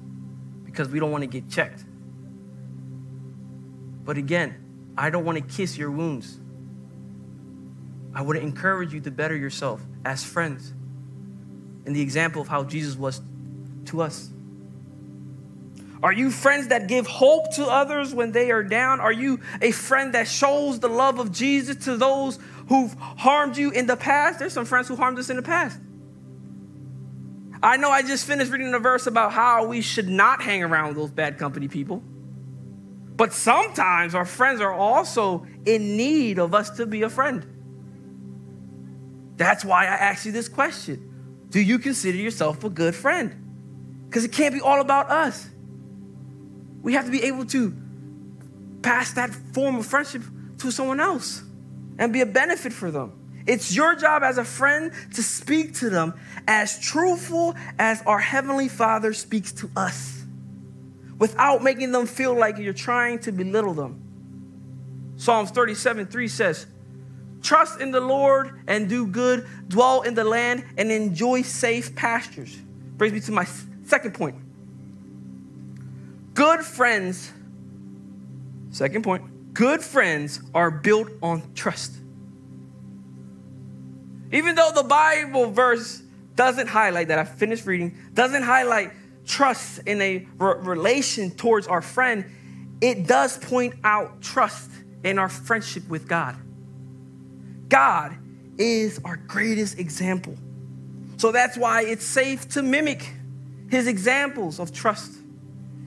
because 0.66 0.88
we 0.90 1.00
don't 1.00 1.12
want 1.12 1.24
to 1.24 1.28
get 1.28 1.50
checked. 1.50 1.84
But 4.06 4.18
again, 4.18 4.56
I 4.98 5.10
don't 5.10 5.24
want 5.24 5.38
to 5.38 5.44
kiss 5.44 5.78
your 5.78 5.92
wounds. 5.92 6.40
I 8.20 8.22
would 8.22 8.36
encourage 8.36 8.94
you 8.94 9.00
to 9.00 9.12
better 9.12 9.34
yourself 9.34 9.82
as 10.04 10.26
friends 10.26 10.74
in 11.86 11.94
the 11.94 12.02
example 12.02 12.42
of 12.42 12.50
how 12.50 12.66
Jesus 12.66 12.98
was 12.98 13.22
to 13.86 14.02
us. 14.02 14.30
Are 16.04 16.12
you 16.12 16.30
friends 16.30 16.68
that 16.68 16.90
give 16.90 17.08
hope 17.08 17.56
to 17.56 17.68
others 17.68 18.14
when 18.14 18.34
they 18.34 18.52
are 18.52 18.62
down? 18.62 19.00
Are 19.00 19.14
you 19.14 19.40
a 19.62 19.72
friend 19.72 20.16
that 20.16 20.28
shows 20.28 20.82
the 20.82 20.90
love 20.90 21.18
of 21.18 21.32
Jesus 21.32 21.86
to 21.86 21.96
those 21.96 22.40
who've 22.68 22.94
harmed 23.00 23.56
you 23.56 23.72
in 23.72 23.88
the 23.88 23.96
past? 23.96 24.40
There's 24.40 24.52
some 24.52 24.66
friends 24.66 24.90
who 24.90 24.98
harmed 24.98 25.18
us 25.18 25.30
in 25.30 25.38
the 25.38 25.42
past. 25.42 25.80
I 27.64 27.78
know 27.78 27.90
I 27.90 28.02
just 28.02 28.28
finished 28.28 28.52
reading 28.52 28.74
a 28.74 28.80
verse 28.80 29.08
about 29.08 29.32
how 29.32 29.66
we 29.66 29.80
should 29.80 30.10
not 30.10 30.42
hang 30.42 30.62
around 30.62 30.90
with 30.90 30.98
those 30.98 31.12
bad 31.12 31.38
company 31.38 31.70
people. 31.70 32.04
But 33.16 33.32
sometimes 33.32 34.14
our 34.14 34.26
friends 34.26 34.60
are 34.60 34.74
also 34.74 35.48
in 35.66 35.96
need 35.96 36.38
of 36.38 36.54
us 36.54 36.72
to 36.72 36.86
be 36.86 37.04
a 37.04 37.10
friend. 37.10 37.56
That's 39.40 39.64
why 39.64 39.86
I 39.86 39.96
asked 39.96 40.26
you 40.26 40.34
this 40.34 40.50
question 40.50 41.48
Do 41.50 41.62
you 41.62 41.80
consider 41.80 42.18
yourself 42.18 42.64
a 42.66 42.70
good 42.70 42.94
friend? 42.94 44.04
Because 44.08 44.26
it 44.26 44.34
can't 44.34 44.54
be 44.54 44.60
all 44.60 44.82
about 44.82 45.10
us. 45.10 45.48
We 46.82 46.94
have 46.94 47.06
to 47.06 47.12
be 47.12 47.24
able 47.24 47.46
to 47.46 47.74
pass 48.82 49.14
that 49.14 49.34
form 49.54 49.78
of 49.78 49.86
friendship 49.86 50.24
to 50.60 50.72
someone 50.72 51.00
else 51.00 51.42
and 51.98 52.12
be 52.12 52.20
a 52.20 52.26
benefit 52.26 52.74
for 52.74 52.92
them. 52.92 53.14
It's 53.48 53.74
your 53.74 53.96
job 53.96 54.24
as 54.24 54.38
a 54.38 54.44
friend 54.44 54.92
to 55.14 55.24
speak 55.24 55.76
to 55.76 55.90
them 55.90 56.14
as 56.46 56.78
truthful 56.80 57.56
as 57.78 58.02
our 58.06 58.20
Heavenly 58.20 58.68
Father 58.68 59.14
speaks 59.14 59.54
to 59.54 59.70
us 59.76 60.22
without 61.18 61.64
making 61.64 61.94
them 61.94 62.08
feel 62.08 62.38
like 62.38 62.58
you're 62.58 62.74
trying 62.74 63.20
to 63.20 63.32
belittle 63.32 63.74
them. 63.74 65.14
Psalms 65.16 65.52
37 65.52 66.08
3 66.08 66.28
says, 66.28 66.66
Trust 67.42 67.80
in 67.80 67.92
the 67.92 68.02
Lord 68.02 68.62
and 68.68 68.90
do 68.90 69.08
good, 69.08 69.48
dwell 69.68 70.02
in 70.02 70.14
the 70.14 70.24
land 70.24 70.66
and 70.78 70.92
enjoy 70.92 71.42
safe 71.42 71.96
pastures. 71.96 72.56
Brings 72.98 73.14
me 73.14 73.20
to 73.22 73.32
my 73.32 73.46
second 73.86 74.14
point. 74.14 74.36
Good 76.34 76.62
friends, 76.62 77.32
second 78.72 79.04
point, 79.04 79.54
good 79.54 79.82
friends 79.82 80.42
are 80.54 80.72
built 80.72 81.10
on 81.22 81.44
trust. 81.54 81.94
Even 84.32 84.56
though 84.56 84.72
the 84.74 84.84
Bible 84.84 85.52
verse 85.52 86.02
doesn't 86.36 86.68
highlight 86.68 87.08
that, 87.08 87.20
I 87.20 87.26
finished 87.26 87.66
reading, 87.66 87.98
doesn't 88.14 88.44
highlight 88.44 88.92
trust 89.26 89.80
in 89.86 90.02
a 90.02 90.28
re- 90.38 90.56
relation 90.60 91.32
towards 91.32 91.68
our 91.68 91.82
friend, 91.82 92.26
it 92.82 93.08
does 93.08 93.38
point 93.38 93.76
out 93.84 94.22
trust 94.22 94.72
in 95.04 95.18
our 95.18 95.30
friendship 95.30 95.88
with 95.90 96.08
God. 96.08 96.36
God 97.70 98.18
is 98.58 99.00
our 99.06 99.16
greatest 99.16 99.80
example. 99.80 100.36
So 101.18 101.32
that's 101.32 101.58
why 101.58 101.84
it's 101.84 102.06
safe 102.06 102.50
to 102.50 102.62
mimic 102.62 103.14
his 103.70 103.88
examples 103.88 104.60
of 104.60 104.74
trust 104.74 105.14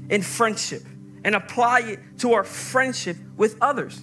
in 0.09 0.23
friendship 0.23 0.83
and 1.25 1.35
apply 1.35 1.81
it 1.81 1.99
to 2.19 2.33
our 2.33 2.45
friendship 2.45 3.17
with 3.37 3.57
others. 3.61 4.01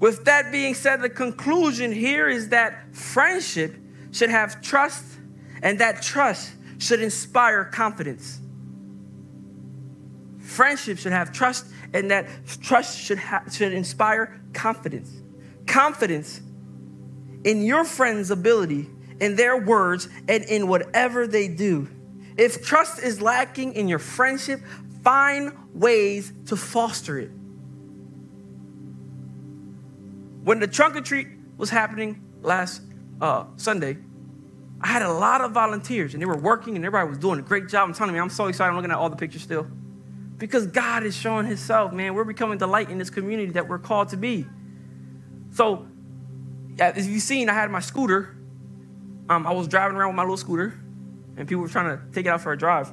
With 0.00 0.24
that 0.26 0.52
being 0.52 0.74
said, 0.74 1.02
the 1.02 1.10
conclusion 1.10 1.92
here 1.92 2.28
is 2.28 2.50
that 2.50 2.94
friendship 2.94 3.74
should 4.12 4.30
have 4.30 4.60
trust, 4.62 5.04
and 5.62 5.80
that 5.80 6.02
trust 6.02 6.52
should 6.78 7.02
inspire 7.02 7.64
confidence. 7.64 8.40
Friendship 10.38 10.98
should 10.98 11.12
have 11.12 11.32
trust, 11.32 11.66
and 11.92 12.10
that 12.10 12.28
trust 12.62 12.98
should, 12.98 13.18
ha- 13.18 13.42
should 13.50 13.72
inspire 13.72 14.40
confidence. 14.52 15.10
Confidence 15.66 16.40
in 17.44 17.62
your 17.62 17.84
friend's 17.84 18.30
ability, 18.30 18.88
in 19.20 19.36
their 19.36 19.56
words, 19.56 20.08
and 20.28 20.44
in 20.44 20.68
whatever 20.68 21.26
they 21.26 21.48
do. 21.48 21.88
If 22.36 22.64
trust 22.64 23.02
is 23.02 23.20
lacking 23.20 23.74
in 23.74 23.88
your 23.88 23.98
friendship, 23.98 24.60
find 25.02 25.52
ways 25.74 26.32
to 26.46 26.56
foster 26.56 27.18
it. 27.18 27.30
When 30.44 30.60
the 30.60 30.66
trunk 30.66 30.96
or 30.96 31.00
treat 31.00 31.28
was 31.56 31.68
happening 31.68 32.24
last 32.42 32.80
uh, 33.20 33.44
Sunday, 33.56 33.98
I 34.80 34.86
had 34.86 35.02
a 35.02 35.12
lot 35.12 35.40
of 35.40 35.52
volunteers 35.52 36.14
and 36.14 36.22
they 36.22 36.26
were 36.26 36.36
working 36.36 36.76
and 36.76 36.84
everybody 36.84 37.08
was 37.08 37.18
doing 37.18 37.40
a 37.40 37.42
great 37.42 37.68
job. 37.68 37.88
I'm 37.88 37.94
telling 37.94 38.14
you, 38.14 38.22
I'm 38.22 38.30
so 38.30 38.46
excited. 38.46 38.70
I'm 38.70 38.76
looking 38.76 38.92
at 38.92 38.96
all 38.96 39.10
the 39.10 39.16
pictures 39.16 39.42
still. 39.42 39.66
Because 40.38 40.68
God 40.68 41.02
is 41.02 41.16
showing 41.16 41.46
Himself, 41.46 41.92
man. 41.92 42.14
We're 42.14 42.22
becoming 42.22 42.58
the 42.58 42.68
light 42.68 42.90
in 42.90 42.98
this 42.98 43.10
community 43.10 43.52
that 43.52 43.68
we're 43.68 43.80
called 43.80 44.10
to 44.10 44.16
be. 44.16 44.46
So, 45.50 45.88
as 46.80 47.06
you've 47.06 47.22
seen, 47.22 47.48
I 47.48 47.54
had 47.54 47.70
my 47.70 47.80
scooter. 47.80 48.36
Um, 49.28 49.46
I 49.46 49.52
was 49.52 49.68
driving 49.68 49.96
around 49.96 50.10
with 50.10 50.16
my 50.16 50.22
little 50.22 50.36
scooter 50.36 50.78
and 51.36 51.48
people 51.48 51.62
were 51.62 51.68
trying 51.68 51.96
to 51.96 52.02
take 52.12 52.26
it 52.26 52.28
out 52.28 52.40
for 52.40 52.52
a 52.52 52.58
drive. 52.58 52.92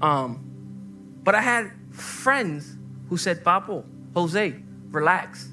Um, 0.00 1.20
but 1.22 1.34
I 1.34 1.40
had 1.40 1.70
friends 1.90 2.76
who 3.08 3.16
said, 3.16 3.44
Papo, 3.44 3.84
Jose, 4.14 4.54
relax. 4.90 5.48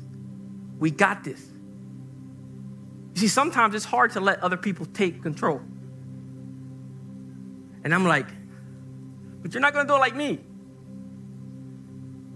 We 0.79 0.91
got 0.91 1.23
this. 1.23 1.45
You 3.13 3.21
see, 3.21 3.27
sometimes 3.27 3.75
it's 3.75 3.85
hard 3.85 4.11
to 4.13 4.19
let 4.19 4.41
other 4.41 4.57
people 4.57 4.87
take 4.87 5.21
control. 5.21 5.61
And 7.83 7.93
I'm 7.93 8.05
like, 8.05 8.27
but 9.41 9.53
you're 9.53 9.61
not 9.61 9.73
going 9.73 9.85
to 9.85 9.91
do 9.91 9.95
it 9.95 9.99
like 9.99 10.15
me. 10.15 10.39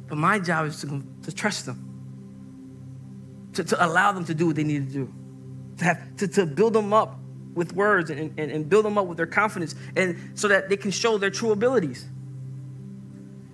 But 0.07 0.17
my 0.17 0.39
job 0.39 0.67
is 0.67 0.81
to, 0.81 1.03
to 1.23 1.31
trust 1.31 1.65
them, 1.65 1.86
to, 3.57 3.63
to 3.63 3.85
allow 3.85 4.11
them 4.11 4.23
to 4.25 4.33
do 4.33 4.47
what 4.47 4.55
they 4.55 4.63
need 4.63 4.87
to 4.87 4.93
do, 4.93 5.13
to, 5.77 5.85
have, 5.85 6.17
to, 6.17 6.27
to 6.27 6.45
build 6.45 6.73
them 6.73 6.93
up 6.93 7.19
with 7.53 7.73
words 7.73 8.09
and, 8.11 8.39
and, 8.39 8.51
and 8.51 8.69
build 8.69 8.85
them 8.85 8.97
up 8.97 9.07
with 9.07 9.17
their 9.17 9.27
confidence, 9.27 9.75
and 9.95 10.31
so 10.35 10.47
that 10.47 10.69
they 10.69 10.77
can 10.77 10.91
show 10.91 11.17
their 11.17 11.31
true 11.31 11.51
abilities. 11.51 12.05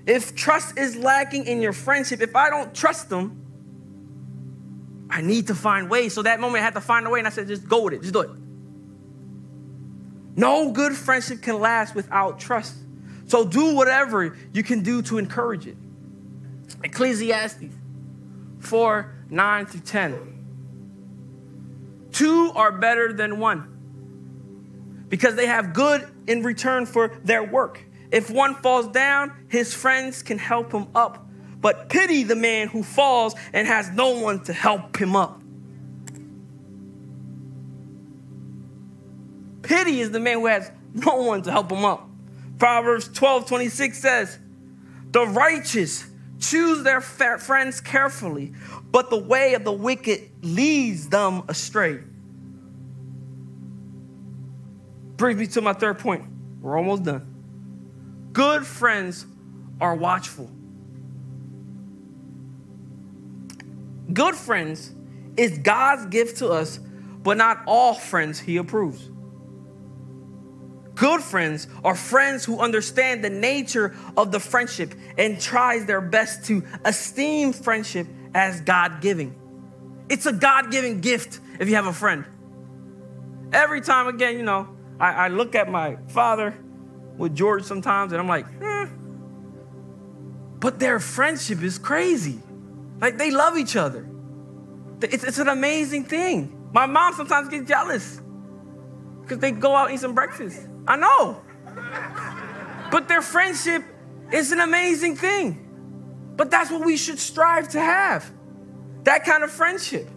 If 0.06 0.36
trust 0.36 0.78
is 0.78 0.98
lacking 0.98 1.48
in 1.48 1.62
your 1.62 1.72
friendship, 1.72 2.22
if 2.22 2.36
I 2.36 2.50
don't 2.50 2.74
trust 2.76 3.10
them, 3.10 3.40
I 5.10 5.22
need 5.22 5.48
to 5.48 5.56
find 5.56 5.90
ways. 5.90 6.14
So 6.14 6.24
that 6.24 6.42
moment 6.42 6.62
I 6.62 6.66
had 6.66 6.74
to 6.74 6.82
find 6.82 7.08
a 7.08 7.10
way, 7.10 7.20
and 7.20 7.28
I 7.28 7.32
said, 7.32 7.48
just 7.48 7.68
go 7.68 7.84
with 7.84 7.94
it, 7.94 8.02
just 8.02 8.14
do 8.14 8.22
it. 8.22 8.30
No 10.36 10.72
good 10.72 10.94
friendship 10.94 11.42
can 11.42 11.60
last 11.60 11.96
without 11.96 12.40
trust. 12.40 12.76
So 13.28 13.46
do 13.46 13.74
whatever 13.76 14.36
you 14.52 14.64
can 14.64 14.84
do 14.84 15.02
to 15.04 15.18
encourage 15.18 15.66
it. 15.66 15.78
Ecclesiastes 16.84 17.64
4 18.60 19.14
9 19.34 19.66
through 19.66 19.82
10. 19.82 20.30
Two 22.12 22.52
are 22.56 22.72
better 22.72 23.12
than 23.12 23.40
one 23.40 25.06
because 25.10 25.36
they 25.36 25.48
have 25.48 25.74
good 25.74 26.08
in 26.28 26.44
return 26.44 26.86
for 26.86 27.18
their 27.24 27.44
work. 27.44 27.84
If 28.12 28.30
one 28.30 28.56
falls 28.56 28.88
down, 28.90 29.34
his 29.48 29.74
friends 29.74 30.22
can 30.24 30.38
help 30.38 30.72
him 30.72 30.88
up 30.94 31.24
but 31.64 31.88
pity 31.88 32.24
the 32.24 32.36
man 32.36 32.68
who 32.68 32.84
falls 32.84 33.36
and 33.54 33.66
has 33.66 33.90
no 33.90 34.20
one 34.20 34.44
to 34.44 34.52
help 34.52 34.98
him 34.98 35.16
up. 35.16 35.42
Pity 39.62 40.02
is 40.02 40.12
the 40.12 40.20
man 40.20 40.40
who 40.40 40.48
has 40.48 40.70
no 40.94 41.16
one 41.16 41.42
to 41.44 41.52
help 41.52 41.72
him 41.72 41.86
up. 41.86 42.10
Proverbs 42.60 43.08
12 43.08 43.48
26 43.48 43.98
says, 43.98 44.40
The 45.12 45.26
righteous 45.26 46.06
choose 46.44 46.84
their 46.84 47.02
friends 47.02 47.82
carefully, 47.82 48.54
but 48.92 49.10
the 49.10 49.18
way 49.18 49.54
of 49.54 49.64
the 49.64 49.72
wicked 49.72 50.30
leads 50.42 51.10
them 51.10 51.44
astray. 51.48 52.00
Brings 55.18 55.40
me 55.40 55.48
to 55.48 55.62
my 55.62 55.74
third 55.74 56.00
point. 56.00 56.26
We're 56.62 56.78
almost 56.78 57.04
done. 57.04 58.30
Good 58.34 58.66
friends 58.66 59.26
are 59.80 59.96
watchful. 59.96 60.50
Good 64.12 64.36
friends 64.36 64.92
is 65.38 65.58
God's 65.60 66.08
gift 66.08 66.38
to 66.40 66.50
us, 66.50 66.78
but 66.78 67.38
not 67.38 67.64
all 67.66 67.94
friends 67.94 68.40
he 68.40 68.58
approves. 68.58 69.10
Good 70.96 71.22
friends 71.22 71.68
are 71.84 71.96
friends 71.96 72.46
who 72.46 72.60
understand 72.60 73.24
the 73.24 73.30
nature 73.30 73.96
of 74.16 74.32
the 74.32 74.40
friendship 74.40 74.94
and 75.18 75.42
tries 75.42 75.86
their 75.86 76.02
best 76.02 76.46
to 76.46 76.64
esteem 76.86 77.52
friendship 77.52 78.08
as 78.36 78.62
God-giving. 78.62 79.36
It's 80.10 80.26
a 80.26 80.34
God-given 80.34 81.02
gift 81.02 81.40
if 81.60 81.68
you 81.68 81.76
have 81.76 81.88
a 81.88 81.94
friend. 81.94 82.26
Every 83.52 83.82
time 83.82 84.08
again, 84.08 84.38
you 84.38 84.44
know, 84.44 84.70
I, 85.00 85.26
I 85.26 85.28
look 85.30 85.56
at 85.56 85.70
my 85.70 85.98
father 86.10 86.56
with 87.18 87.36
George 87.36 87.64
sometimes 87.64 88.12
and 88.12 88.22
I'm 88.22 88.28
like, 88.28 88.46
eh. 88.62 88.88
but 90.60 90.80
their 90.80 91.00
friendship 91.00 91.64
is 91.64 91.80
crazy. 91.80 92.40
Like 93.02 93.18
they 93.18 93.32
love 93.32 93.58
each 93.58 93.76
other. 93.76 94.08
It's, 95.02 95.24
it's 95.24 95.40
an 95.40 95.48
amazing 95.48 96.06
thing. 96.06 96.70
My 96.72 96.86
mom 96.86 97.14
sometimes 97.14 97.50
gets 97.50 97.68
jealous 97.68 98.22
because 99.22 99.40
they 99.40 99.52
go 99.52 99.76
out 99.76 99.88
and 99.88 99.96
eat 99.96 100.00
some 100.00 100.14
breakfast. 100.14 100.68
I 100.88 100.96
know. 100.96 101.42
But 102.92 103.08
their 103.08 103.22
friendship 103.22 103.84
is 104.32 104.52
an 104.52 104.60
amazing 104.60 105.16
thing. 105.16 105.60
But 106.36 106.52
that's 106.52 106.72
what 106.72 106.86
we 106.86 106.98
should 106.98 107.20
strive 107.20 107.70
to 107.70 107.80
have 107.80 108.32
that 109.04 109.26
kind 109.26 109.44
of 109.44 109.52
friendship. 109.52 110.08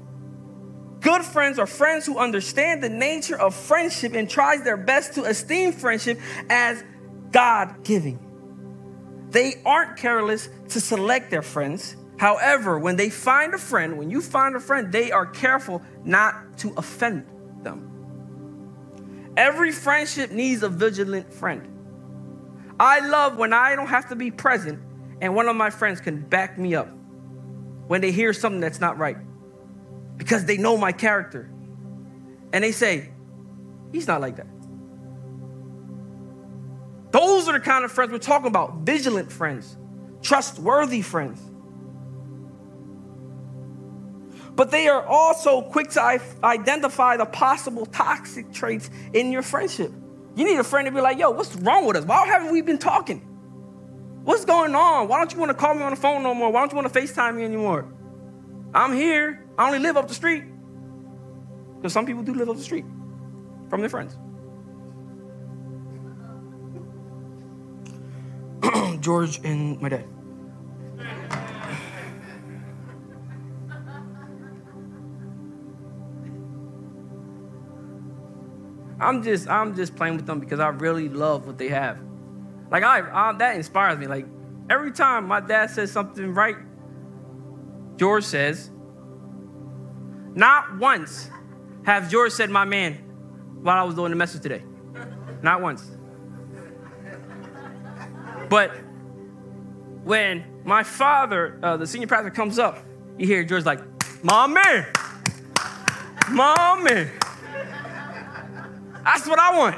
Good 1.00 1.22
friends 1.22 1.58
are 1.58 1.66
friends 1.66 2.06
who 2.06 2.18
understand 2.18 2.82
the 2.82 2.88
nature 2.88 3.38
of 3.38 3.54
friendship 3.54 4.14
and 4.14 4.30
tries 4.30 4.62
their 4.62 4.76
best 4.76 5.14
to 5.14 5.24
esteem 5.24 5.72
friendship 5.72 6.20
as 6.48 6.82
God 7.32 7.82
giving. 7.82 8.20
They 9.30 9.60
aren't 9.64 9.96
careless 9.96 10.48
to 10.68 10.80
select 10.80 11.30
their 11.30 11.42
friends 11.42 11.96
However, 12.18 12.78
when 12.78 12.96
they 12.96 13.10
find 13.10 13.54
a 13.54 13.58
friend, 13.58 13.98
when 13.98 14.10
you 14.10 14.22
find 14.22 14.56
a 14.56 14.60
friend, 14.60 14.90
they 14.90 15.12
are 15.12 15.26
careful 15.26 15.82
not 16.04 16.58
to 16.58 16.72
offend. 16.76 17.26
Every 19.36 19.72
friendship 19.72 20.30
needs 20.30 20.62
a 20.62 20.68
vigilant 20.68 21.32
friend. 21.32 21.72
I 22.80 23.06
love 23.06 23.36
when 23.36 23.52
I 23.52 23.76
don't 23.76 23.88
have 23.88 24.08
to 24.08 24.16
be 24.16 24.30
present 24.30 24.80
and 25.20 25.34
one 25.34 25.48
of 25.48 25.56
my 25.56 25.70
friends 25.70 26.00
can 26.00 26.20
back 26.20 26.58
me 26.58 26.74
up 26.74 26.88
when 27.86 28.00
they 28.00 28.12
hear 28.12 28.32
something 28.32 28.60
that's 28.60 28.80
not 28.80 28.98
right 28.98 29.16
because 30.16 30.44
they 30.44 30.56
know 30.56 30.76
my 30.76 30.92
character. 30.92 31.50
And 32.52 32.62
they 32.64 32.72
say, 32.72 33.10
he's 33.92 34.06
not 34.06 34.20
like 34.20 34.36
that. 34.36 34.46
Those 37.12 37.48
are 37.48 37.52
the 37.52 37.60
kind 37.60 37.84
of 37.84 37.92
friends 37.92 38.12
we're 38.12 38.18
talking 38.18 38.48
about 38.48 38.78
vigilant 38.78 39.32
friends, 39.32 39.76
trustworthy 40.22 41.02
friends. 41.02 41.40
But 44.56 44.70
they 44.70 44.88
are 44.88 45.04
also 45.06 45.60
quick 45.60 45.90
to 45.90 46.20
identify 46.42 47.18
the 47.18 47.26
possible 47.26 47.84
toxic 47.86 48.50
traits 48.52 48.90
in 49.12 49.30
your 49.30 49.42
friendship. 49.42 49.92
You 50.34 50.44
need 50.44 50.58
a 50.58 50.64
friend 50.64 50.86
to 50.86 50.92
be 50.92 51.00
like, 51.00 51.18
yo, 51.18 51.30
what's 51.30 51.54
wrong 51.56 51.86
with 51.86 51.96
us? 51.96 52.04
Why 52.04 52.26
haven't 52.26 52.52
we 52.52 52.62
been 52.62 52.78
talking? 52.78 53.20
What's 54.24 54.46
going 54.46 54.74
on? 54.74 55.08
Why 55.08 55.18
don't 55.18 55.32
you 55.32 55.38
want 55.38 55.50
to 55.50 55.54
call 55.54 55.74
me 55.74 55.82
on 55.82 55.90
the 55.90 55.96
phone 55.96 56.22
no 56.22 56.34
more? 56.34 56.50
Why 56.50 56.60
don't 56.60 56.72
you 56.72 56.76
want 56.76 56.92
to 56.92 57.00
FaceTime 57.00 57.36
me 57.36 57.44
anymore? 57.44 57.86
I'm 58.74 58.92
here. 58.94 59.44
I 59.58 59.66
only 59.66 59.78
live 59.78 59.96
up 59.96 60.08
the 60.08 60.14
street. 60.14 60.44
Because 61.76 61.92
some 61.92 62.06
people 62.06 62.22
do 62.22 62.34
live 62.34 62.48
up 62.48 62.56
the 62.56 62.62
street 62.62 62.84
from 63.68 63.80
their 63.80 63.90
friends. 63.90 64.16
George 69.00 69.38
and 69.44 69.80
my 69.80 69.90
dad. 69.90 70.15
I'm 78.98 79.22
just 79.22 79.48
I'm 79.48 79.74
just 79.74 79.94
playing 79.96 80.16
with 80.16 80.26
them 80.26 80.40
because 80.40 80.60
I 80.60 80.68
really 80.68 81.08
love 81.08 81.46
what 81.46 81.58
they 81.58 81.68
have. 81.68 81.98
Like 82.70 82.82
I, 82.82 83.00
I 83.00 83.32
that 83.34 83.56
inspires 83.56 83.98
me. 83.98 84.06
Like 84.06 84.26
every 84.70 84.92
time 84.92 85.26
my 85.26 85.40
dad 85.40 85.70
says 85.70 85.92
something 85.92 86.34
right, 86.34 86.56
George 87.96 88.24
says. 88.24 88.70
Not 90.34 90.76
once 90.76 91.30
have 91.84 92.10
George 92.10 92.32
said 92.32 92.50
my 92.50 92.66
man 92.66 92.94
while 93.62 93.78
I 93.78 93.84
was 93.84 93.94
doing 93.94 94.10
the 94.10 94.16
message 94.16 94.42
today. 94.42 94.62
Not 95.42 95.62
once. 95.62 95.90
But 98.50 98.70
when 100.04 100.44
my 100.64 100.82
father, 100.82 101.58
uh, 101.62 101.76
the 101.76 101.86
senior 101.86 102.06
pastor, 102.06 102.30
comes 102.30 102.58
up, 102.58 102.78
you 103.18 103.26
hear 103.26 103.44
George 103.44 103.64
like, 103.64 103.80
"My 104.22 104.46
man, 104.46 104.86
my 106.30 106.80
man." 106.82 107.10
That's 109.06 109.24
what 109.24 109.38
I 109.38 109.56
want. 109.56 109.76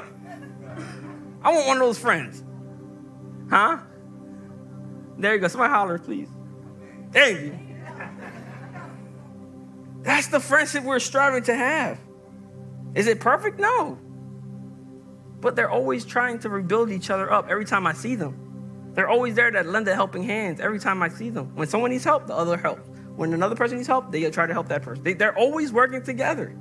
I 1.43 1.53
want 1.53 1.67
one 1.67 1.77
of 1.77 1.83
those 1.83 1.99
friends. 1.99 2.43
Huh? 3.51 3.77
There 5.19 5.35
you 5.35 5.41
go. 5.41 5.49
Somebody 5.49 5.71
holler, 5.71 5.99
please. 5.99 6.29
Thank 7.13 7.41
you. 7.41 7.59
That's 10.01 10.29
the 10.29 10.41
friendship 10.41 10.83
we're 10.83 10.99
striving 10.99 11.43
to 11.43 11.55
have. 11.55 11.99
Is 12.95 13.07
it 13.07 13.21
perfect? 13.21 13.61
No. 13.61 13.99
But 15.43 15.57
they're 15.57 15.71
always 15.71 16.07
trying 16.07 16.39
to 16.39 16.49
rebuild 16.49 16.91
each 16.91 17.11
other 17.11 17.31
up 17.31 17.49
every 17.51 17.67
time 17.67 17.87
I 17.87 17.93
see 17.93 18.15
them. 18.15 18.91
They're 18.95 19.11
always 19.11 19.35
there 19.35 19.51
to 19.51 19.63
lend 19.63 19.87
a 19.89 19.95
helping 19.95 20.23
hand 20.23 20.59
every 20.59 20.81
time 20.81 21.03
I 21.03 21.11
see 21.11 21.29
them. 21.29 21.55
When 21.55 21.69
someone 21.69 21.91
needs 21.91 22.05
help, 22.05 22.27
the 22.27 22.35
other 22.35 22.57
helps. 22.57 22.89
When 23.15 23.35
another 23.35 23.57
person 23.57 23.77
needs 23.77 23.89
help, 23.89 24.11
they 24.11 24.29
try 24.31 24.47
to 24.47 24.55
help 24.55 24.69
that 24.69 24.81
person. 24.81 25.05
They, 25.05 25.13
they're 25.13 25.37
always 25.37 25.71
working 25.71 26.03
together. 26.03 26.57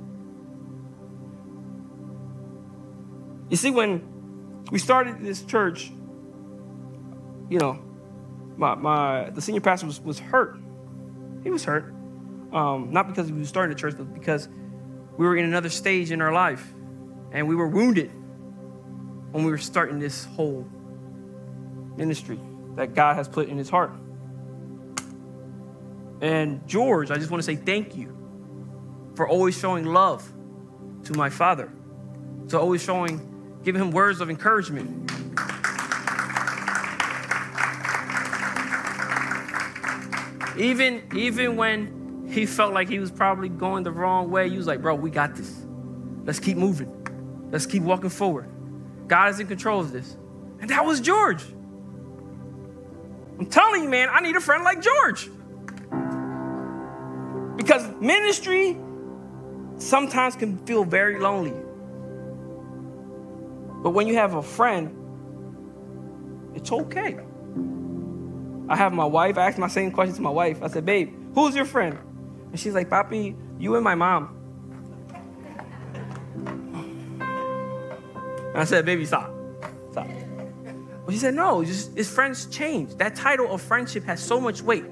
You 3.48 3.56
see, 3.56 3.70
when 3.70 4.64
we 4.70 4.78
started 4.78 5.20
this 5.20 5.42
church, 5.42 5.90
you 7.48 7.58
know, 7.58 7.78
my, 8.56 8.74
my 8.74 9.30
the 9.30 9.40
senior 9.40 9.60
pastor 9.60 9.86
was, 9.86 10.00
was 10.00 10.18
hurt. 10.18 10.58
He 11.42 11.50
was 11.50 11.64
hurt. 11.64 11.94
Um, 12.52 12.92
not 12.92 13.08
because 13.08 13.30
we 13.30 13.38
were 13.38 13.44
starting 13.44 13.74
the 13.74 13.80
church, 13.80 13.94
but 13.96 14.12
because 14.12 14.48
we 15.16 15.26
were 15.26 15.36
in 15.36 15.44
another 15.44 15.68
stage 15.68 16.10
in 16.10 16.20
our 16.20 16.32
life. 16.32 16.72
And 17.32 17.46
we 17.46 17.54
were 17.54 17.68
wounded 17.68 18.10
when 19.32 19.44
we 19.44 19.50
were 19.50 19.58
starting 19.58 19.98
this 19.98 20.24
whole 20.24 20.66
ministry 21.96 22.38
that 22.76 22.94
God 22.94 23.16
has 23.16 23.28
put 23.28 23.48
in 23.48 23.58
his 23.58 23.68
heart. 23.68 23.92
And 26.20 26.66
George, 26.66 27.10
I 27.10 27.16
just 27.16 27.30
want 27.30 27.42
to 27.42 27.46
say 27.46 27.56
thank 27.56 27.96
you 27.96 28.16
for 29.14 29.28
always 29.28 29.58
showing 29.58 29.84
love 29.84 30.32
to 31.04 31.12
my 31.14 31.30
father, 31.30 31.70
to 32.48 32.58
always 32.58 32.82
showing, 32.82 33.37
giving 33.68 33.82
him 33.82 33.90
words 33.90 34.22
of 34.22 34.30
encouragement. 34.30 35.12
Even, 40.56 41.02
even 41.14 41.56
when 41.56 42.30
he 42.32 42.46
felt 42.46 42.72
like 42.72 42.88
he 42.88 42.98
was 42.98 43.10
probably 43.10 43.50
going 43.50 43.84
the 43.84 43.92
wrong 43.92 44.30
way, 44.30 44.48
he 44.48 44.56
was 44.56 44.66
like, 44.66 44.80
bro, 44.80 44.94
we 44.94 45.10
got 45.10 45.36
this. 45.36 45.66
Let's 46.24 46.40
keep 46.40 46.56
moving. 46.56 46.90
Let's 47.52 47.66
keep 47.66 47.82
walking 47.82 48.08
forward. 48.08 48.48
God 49.06 49.32
is 49.32 49.38
in 49.38 49.46
control 49.46 49.80
of 49.80 49.92
this. 49.92 50.16
And 50.60 50.70
that 50.70 50.86
was 50.86 51.02
George. 51.02 51.44
I'm 53.38 53.44
telling 53.50 53.82
you, 53.82 53.90
man, 53.90 54.08
I 54.10 54.20
need 54.20 54.34
a 54.34 54.40
friend 54.40 54.64
like 54.64 54.80
George. 54.80 55.28
Because 57.58 57.86
ministry 58.00 58.78
sometimes 59.76 60.36
can 60.36 60.56
feel 60.64 60.84
very 60.84 61.20
lonely. 61.20 61.67
But 63.82 63.90
when 63.90 64.06
you 64.06 64.14
have 64.14 64.34
a 64.34 64.42
friend, 64.42 64.94
it's 66.54 66.72
okay. 66.72 67.18
I 68.68 68.76
have 68.76 68.92
my 68.92 69.04
wife, 69.04 69.38
I 69.38 69.46
asked 69.46 69.58
my 69.58 69.68
same 69.68 69.90
question 69.90 70.14
to 70.16 70.22
my 70.22 70.30
wife. 70.30 70.62
I 70.62 70.68
said, 70.68 70.84
babe, 70.84 71.14
who's 71.34 71.54
your 71.54 71.64
friend? 71.64 71.98
And 72.50 72.60
she's 72.60 72.74
like, 72.74 72.90
Papi, 72.90 73.36
you 73.58 73.74
and 73.76 73.84
my 73.84 73.94
mom. 73.94 74.34
And 78.48 78.56
I 78.56 78.64
said, 78.64 78.84
baby, 78.84 79.06
stop. 79.06 79.32
Stop. 79.92 80.06
Well, 80.06 81.10
she 81.10 81.16
said, 81.18 81.34
no, 81.34 81.64
just, 81.64 81.96
his 81.96 82.10
friends 82.10 82.46
change. 82.46 82.96
That 82.96 83.14
title 83.14 83.52
of 83.52 83.62
friendship 83.62 84.04
has 84.04 84.22
so 84.22 84.40
much 84.40 84.60
weight. 84.60 84.84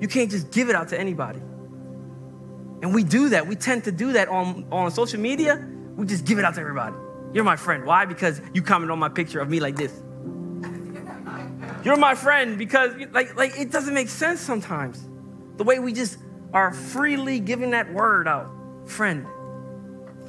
You 0.00 0.08
can't 0.08 0.30
just 0.30 0.50
give 0.50 0.68
it 0.68 0.74
out 0.74 0.88
to 0.88 0.98
anybody. 0.98 1.40
And 2.80 2.94
we 2.94 3.02
do 3.02 3.30
that. 3.30 3.46
We 3.46 3.56
tend 3.56 3.84
to 3.84 3.92
do 3.92 4.12
that 4.12 4.28
on, 4.28 4.66
on 4.70 4.90
social 4.92 5.20
media. 5.20 5.66
We 5.96 6.06
just 6.06 6.24
give 6.24 6.38
it 6.38 6.44
out 6.44 6.54
to 6.54 6.60
everybody. 6.60 6.94
You're 7.32 7.44
my 7.44 7.56
friend. 7.56 7.84
Why? 7.84 8.04
Because 8.04 8.40
you 8.54 8.62
comment 8.62 8.90
on 8.90 8.98
my 8.98 9.08
picture 9.08 9.40
of 9.40 9.48
me 9.48 9.60
like 9.60 9.76
this. 9.76 9.92
You're 11.84 11.96
my 11.96 12.14
friend 12.14 12.58
because 12.58 12.94
like 13.12 13.36
like 13.36 13.58
it 13.58 13.70
doesn't 13.70 13.94
make 13.94 14.08
sense 14.08 14.40
sometimes. 14.40 15.06
The 15.56 15.64
way 15.64 15.78
we 15.78 15.92
just 15.92 16.18
are 16.52 16.72
freely 16.72 17.40
giving 17.40 17.70
that 17.70 17.92
word 17.92 18.26
out, 18.26 18.50
friend. 18.86 19.26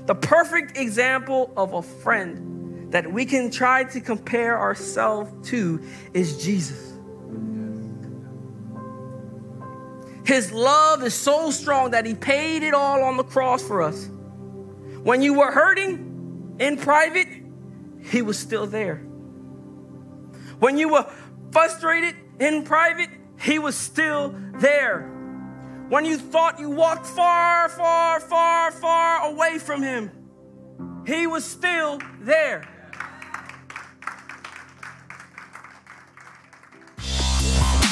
The 0.05 0.15
perfect 0.15 0.77
example 0.77 1.53
of 1.55 1.73
a 1.73 1.81
friend 1.81 2.91
that 2.91 3.12
we 3.12 3.25
can 3.25 3.51
try 3.51 3.83
to 3.85 4.01
compare 4.01 4.59
ourselves 4.59 5.49
to 5.49 5.81
is 6.13 6.43
Jesus. 6.43 6.93
His 10.25 10.51
love 10.51 11.03
is 11.03 11.13
so 11.13 11.49
strong 11.49 11.91
that 11.91 12.05
he 12.05 12.13
paid 12.13 12.62
it 12.62 12.73
all 12.73 13.03
on 13.03 13.17
the 13.17 13.23
cross 13.23 13.63
for 13.63 13.81
us. 13.81 14.09
When 15.03 15.21
you 15.21 15.33
were 15.33 15.51
hurting 15.51 16.08
in 16.59 16.77
private, 16.77 17.27
he 18.01 18.21
was 18.21 18.37
still 18.37 18.67
there. 18.67 18.97
When 20.59 20.77
you 20.77 20.89
were 20.89 21.09
frustrated 21.51 22.15
in 22.39 22.63
private, 22.63 23.09
he 23.39 23.59
was 23.59 23.75
still 23.75 24.35
there. 24.55 25.09
When 25.89 26.05
you 26.05 26.17
thought 26.17 26.59
you 26.59 26.69
walked 26.69 27.07
far, 27.07 27.69
far, 27.69 28.19
far, 28.19 28.71
far 28.71 29.31
away 29.31 29.57
from 29.57 29.81
him, 29.81 30.11
he 31.07 31.25
was 31.25 31.43
still 31.43 31.99
there. 32.21 32.67